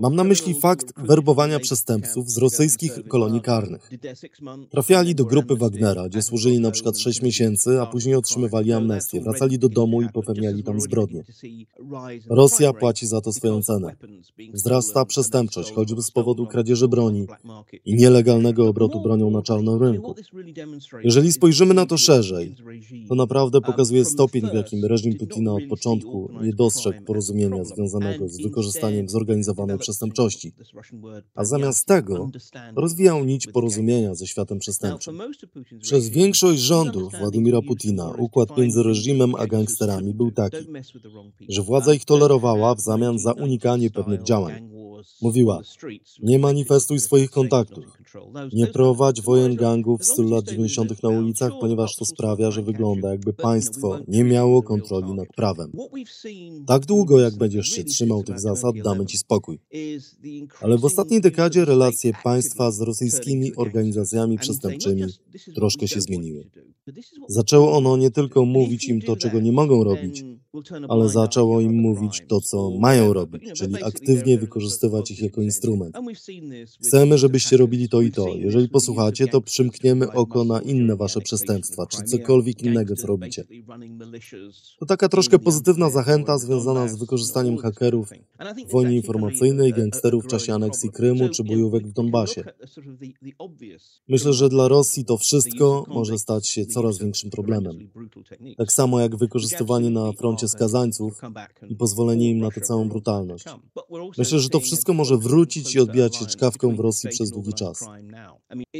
Mam 0.00 0.14
na 0.16 0.24
myśli 0.24 0.54
fakt 0.60 0.92
werbowania 0.96 1.58
przestępców 1.60 2.30
z 2.30 2.38
rosyjskich 2.38 2.92
kolonii 3.08 3.40
karnych. 3.40 3.90
Trafiali 4.70 5.14
do 5.14 5.24
grupy 5.24 5.56
Wagnera, 5.56 6.08
gdzie 6.08 6.22
służyli 6.22 6.60
na 6.60 6.70
przykład 6.70 6.98
6 6.98 7.22
miesięcy, 7.22 7.80
a 7.80 7.86
później 7.86 8.14
otrzymywali 8.14 8.72
amnestię, 8.72 9.20
wracali 9.20 9.58
do 9.58 9.68
domu 9.68 10.02
i 10.02 10.08
popełniali 10.08 10.62
tam 10.64 10.80
zbrodnie. 10.80 11.24
Rosja 12.28 12.72
płaci 12.72 13.06
za 13.06 13.20
to 13.20 13.32
swoją 13.32 13.62
cenę. 13.62 13.96
Wzrasta 14.52 15.04
przestępczość, 15.04 15.72
choćby 15.72 16.02
z 16.02 16.10
powodu 16.10 16.46
kradzieży 16.46 16.88
broni 16.88 17.26
i 17.84 17.94
nielegalnego 17.94 18.68
obrotu 18.68 19.00
bronią 19.02 19.30
na 19.30 19.42
czarnym 19.42 19.82
rynku. 19.82 20.14
Jeżeli 21.04 21.32
spojrzymy 21.32 21.74
na 21.74 21.86
to 21.86 21.98
szerzej, 21.98 22.56
to 23.08 23.14
naprawdę 23.14 23.60
pokazuje 23.60 24.04
stopień, 24.04 24.50
w 24.50 24.54
jakim 24.54 24.84
reżim 24.84 25.18
Putina 25.18 25.54
od 25.54 25.62
początku 25.68 26.30
nie 26.42 26.52
dostrzegł 26.52 27.04
porozumienia 27.04 27.64
związanego 27.64 28.28
z 28.28 28.42
wykorzystaniem 28.42 29.08
zorganizowanej 29.08 29.78
przestępczości, 29.78 30.52
a 31.34 31.44
zamiast 31.44 31.86
tego 31.86 32.30
rozwijał 32.76 33.24
nić 33.24 33.46
porozumienia 33.46 34.14
ze 34.14 34.26
światem 34.26 34.58
przestępczym. 34.58 35.18
Przez 35.80 36.08
większość 36.08 36.60
rządów 36.60 37.12
Władimira 37.20 37.62
Putina 37.62 38.14
układ 38.18 38.58
między 38.58 38.82
reżimem 38.82 39.34
a 39.34 39.46
gangsterami 39.46 40.14
był 40.14 40.30
taki, 40.30 40.56
że 41.48 41.62
władza 41.62 41.94
ich 41.94 42.04
tolerowała 42.04 42.74
w 42.74 42.80
zamian 42.80 43.18
za 43.18 43.32
unikanie 43.32 43.90
pewnych 43.90 44.11
działań. 44.18 44.71
Mówiła, 45.22 45.60
nie 46.22 46.38
manifestuj 46.38 47.00
swoich 47.00 47.30
kontaktów, 47.30 47.84
nie 48.52 48.66
prowadź 48.66 49.22
wojen 49.22 49.56
gangów 49.56 50.00
w 50.00 50.04
stylu 50.04 50.30
lat 50.30 50.44
90. 50.44 51.02
na 51.02 51.08
ulicach, 51.08 51.52
ponieważ 51.60 51.96
to 51.96 52.04
sprawia, 52.04 52.50
że 52.50 52.62
wygląda 52.62 53.10
jakby 53.10 53.32
państwo 53.32 53.98
nie 54.08 54.24
miało 54.24 54.62
kontroli 54.62 55.14
nad 55.14 55.28
prawem. 55.28 55.72
Tak 56.66 56.86
długo 56.86 57.20
jak 57.20 57.36
będziesz 57.36 57.68
się 57.68 57.84
trzymał 57.84 58.22
tych 58.22 58.40
zasad, 58.40 58.74
damy 58.84 59.06
ci 59.06 59.18
spokój. 59.18 59.58
Ale 60.60 60.78
w 60.78 60.84
ostatniej 60.84 61.20
dekadzie 61.20 61.64
relacje 61.64 62.12
państwa 62.24 62.70
z 62.70 62.80
rosyjskimi 62.80 63.56
organizacjami 63.56 64.38
przestępczymi 64.38 65.02
troszkę 65.54 65.88
się 65.88 66.00
zmieniły. 66.00 66.50
Zaczęło 67.28 67.72
ono 67.72 67.96
nie 67.96 68.10
tylko 68.10 68.44
mówić 68.44 68.88
im 68.88 69.00
to, 69.00 69.16
czego 69.16 69.40
nie 69.40 69.52
mogą 69.52 69.84
robić, 69.84 70.24
ale 70.88 71.08
zaczęło 71.08 71.60
im 71.60 71.74
mówić 71.74 72.22
to, 72.28 72.40
co 72.40 72.70
mają 72.70 73.12
robić, 73.12 73.42
czyli 73.54 73.82
aktywnie 73.82 74.38
wykorzystywać 74.38 74.91
ich 75.10 75.22
jako 75.22 75.42
instrument. 75.42 75.96
Chcemy, 76.84 77.18
żebyście 77.18 77.56
robili 77.56 77.88
to 77.88 78.00
i 78.00 78.10
to. 78.10 78.26
Jeżeli 78.28 78.68
posłuchacie, 78.68 79.26
to 79.26 79.40
przymkniemy 79.40 80.12
oko 80.12 80.44
na 80.44 80.60
inne 80.60 80.96
wasze 80.96 81.20
przestępstwa, 81.20 81.86
czy 81.86 82.02
cokolwiek 82.02 82.62
innego, 82.62 82.96
co 82.96 83.06
robicie. 83.06 83.44
To 84.80 84.86
taka 84.86 85.08
troszkę 85.08 85.38
pozytywna 85.38 85.90
zachęta 85.90 86.38
związana 86.38 86.88
z 86.88 86.98
wykorzystaniem 86.98 87.58
hakerów 87.58 88.08
w 88.68 88.72
wojnie 88.72 88.96
informacyjnej, 88.96 89.72
gangsterów 89.72 90.24
w 90.24 90.28
czasie 90.28 90.54
aneksji 90.54 90.90
Krymu 90.90 91.28
czy 91.28 91.44
bojówek 91.44 91.86
w 91.86 91.92
Donbasie. 91.92 92.44
Myślę, 94.08 94.32
że 94.32 94.48
dla 94.48 94.68
Rosji 94.68 95.04
to 95.04 95.18
wszystko 95.18 95.84
może 95.88 96.18
stać 96.18 96.48
się 96.48 96.66
coraz 96.66 96.98
większym 96.98 97.30
problemem. 97.30 97.90
Tak 98.56 98.72
samo 98.72 99.00
jak 99.00 99.16
wykorzystywanie 99.16 99.90
na 99.90 100.12
froncie 100.12 100.48
skazańców 100.48 101.20
i 101.68 101.76
pozwolenie 101.76 102.30
im 102.30 102.38
na 102.38 102.50
tę 102.50 102.60
całą 102.60 102.88
brutalność. 102.88 103.44
Myślę, 104.18 104.38
że 104.38 104.48
to 104.48 104.60
wszystko 104.60 104.81
może 104.94 105.18
wrócić 105.18 105.74
i 105.74 105.80
odbijać 105.80 106.16
się 106.16 106.26
czkawką 106.26 106.76
w 106.76 106.80
Rosji 106.80 107.10
przez 107.10 107.30
długi 107.30 107.52
czas. 107.52 107.84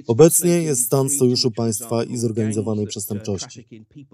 Obecnie 0.06 0.62
jest 0.62 0.82
stan 0.82 1.08
sojuszu 1.08 1.50
państwa 1.50 2.04
i 2.04 2.16
zorganizowanej 2.16 2.86
przestępczości. 2.86 3.66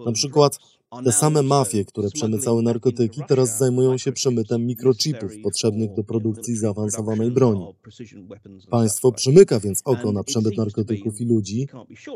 Na 0.05 0.11
przykład 0.11 0.59
te 1.05 1.11
same 1.11 1.41
mafie, 1.43 1.85
które 1.85 2.09
przemycały 2.09 2.63
narkotyki, 2.63 3.21
teraz 3.27 3.57
zajmują 3.57 3.97
się 3.97 4.11
przemytem 4.11 4.65
mikrochipów 4.65 5.31
potrzebnych 5.43 5.93
do 5.93 6.03
produkcji 6.03 6.55
zaawansowanej 6.55 7.31
broni. 7.31 7.65
Państwo 8.69 9.11
przymyka 9.11 9.59
więc 9.59 9.81
oko 9.85 10.11
na 10.11 10.23
przemyt 10.23 10.57
narkotyków 10.57 11.21
i 11.21 11.25
ludzi, 11.25 11.67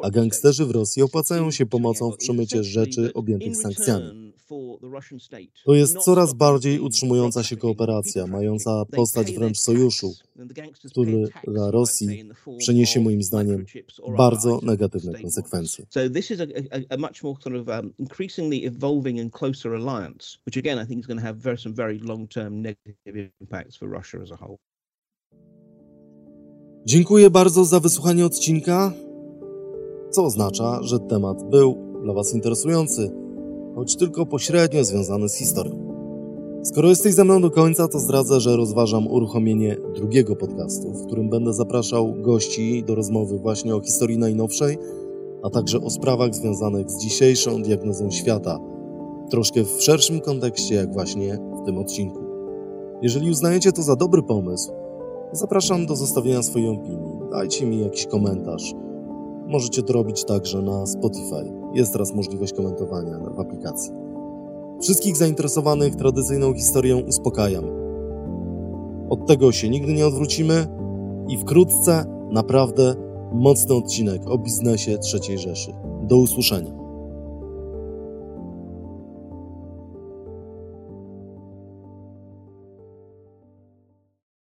a 0.02 0.10
gangsterzy 0.10 0.66
w 0.66 0.72
Rosji 0.72 1.02
opłacają 1.02 1.52
się 1.52 1.66
pomocą 1.66 2.12
w 2.12 2.18
przemycie 2.18 2.64
rzeczy 2.64 3.14
objętych 3.14 3.58
sankcjami. 3.58 4.34
To 5.66 5.74
jest 5.74 5.98
coraz 5.98 6.34
bardziej 6.34 6.80
utrzymująca 6.80 7.44
się 7.44 7.58
kooperacja, 7.58 8.28
mająca 8.28 8.86
postać 8.86 9.32
wręcz 9.32 9.60
sojuszu, 9.60 10.14
który 10.90 11.28
dla 11.48 11.72
Rosji 11.72 12.24
przyniesie 12.58 13.02
moim 13.02 13.24
zdaniem 13.24 13.66
bardzo 14.18 14.60
negatywne 14.64 15.22
konsekwencje. 15.22 15.86
Dziękuję 26.86 27.30
bardzo 27.30 27.66
za 27.66 27.80
wysłuchanie 27.80 28.26
odcinka, 28.26 28.94
co 30.12 30.24
oznacza, 30.26 30.84
że 30.84 31.00
temat 31.00 31.50
był 31.50 32.00
dla 32.04 32.14
Was 32.14 32.34
interesujący, 32.34 33.12
choć 33.76 33.96
tylko 33.96 34.26
pośrednio 34.26 34.84
związany 34.84 35.30
z 35.30 35.36
historią. 35.36 35.83
Skoro 36.64 36.90
jesteś 36.90 37.14
ze 37.14 37.24
mną 37.24 37.42
do 37.42 37.52
końca, 37.52 37.88
to 37.88 38.00
zdradzę, 38.00 38.40
że 38.40 38.58
rozważam 38.58 39.08
uruchomienie 39.08 39.78
drugiego 39.96 40.36
podcastu, 40.36 40.92
w 40.92 41.06
którym 41.06 41.30
będę 41.30 41.54
zapraszał 41.54 42.14
gości 42.14 42.84
do 42.84 42.96
rozmowy 42.96 43.40
właśnie 43.40 43.76
o 43.76 43.82
historii 43.82 44.18
najnowszej, 44.18 44.78
a 45.44 45.50
także 45.50 45.82
o 45.82 45.90
sprawach 45.90 46.36
związanych 46.36 46.92
z 46.92 46.98
dzisiejszą 46.98 47.62
diagnozą 47.62 48.12
świata, 48.12 48.60
troszkę 49.30 49.64
w 49.64 49.82
szerszym 49.82 50.22
kontekście, 50.22 50.76
jak 50.76 50.94
właśnie 50.94 51.40
w 51.62 51.66
tym 51.66 51.78
odcinku. 51.78 52.20
Jeżeli 53.02 53.30
uznajecie 53.32 53.72
to 53.72 53.82
za 53.82 53.96
dobry 53.96 54.24
pomysł, 54.24 54.72
zapraszam 55.32 55.86
do 55.86 55.96
zostawienia 55.96 56.44
swojej 56.44 56.70
opinii. 56.70 57.20
Dajcie 57.32 57.66
mi 57.66 57.82
jakiś 57.82 58.06
komentarz. 58.06 58.74
Możecie 59.48 59.84
to 59.84 59.94
robić 59.94 60.26
także 60.26 60.62
na 60.62 60.86
Spotify. 60.86 61.54
Jest 61.74 61.94
teraz 61.94 62.14
możliwość 62.14 62.54
komentowania 62.54 63.20
w 63.20 63.40
aplikacji. 63.40 64.03
Wszystkich 64.84 65.18
zainteresowanych 65.18 65.96
tradycyjną 65.96 66.54
historią 66.54 67.00
uspokajam. 67.00 67.66
Od 69.10 69.28
tego 69.28 69.52
się 69.52 69.70
nigdy 69.70 69.94
nie 69.94 70.08
odwrócimy 70.08 70.68
i 71.28 71.38
wkrótce 71.38 72.06
naprawdę 72.32 72.96
mocny 73.34 73.76
odcinek 73.76 74.22
o 74.28 74.38
biznesie 74.38 74.98
III 75.14 75.38
Rzeszy. 75.38 75.74
Do 76.02 76.18
usłyszenia. 76.18 76.83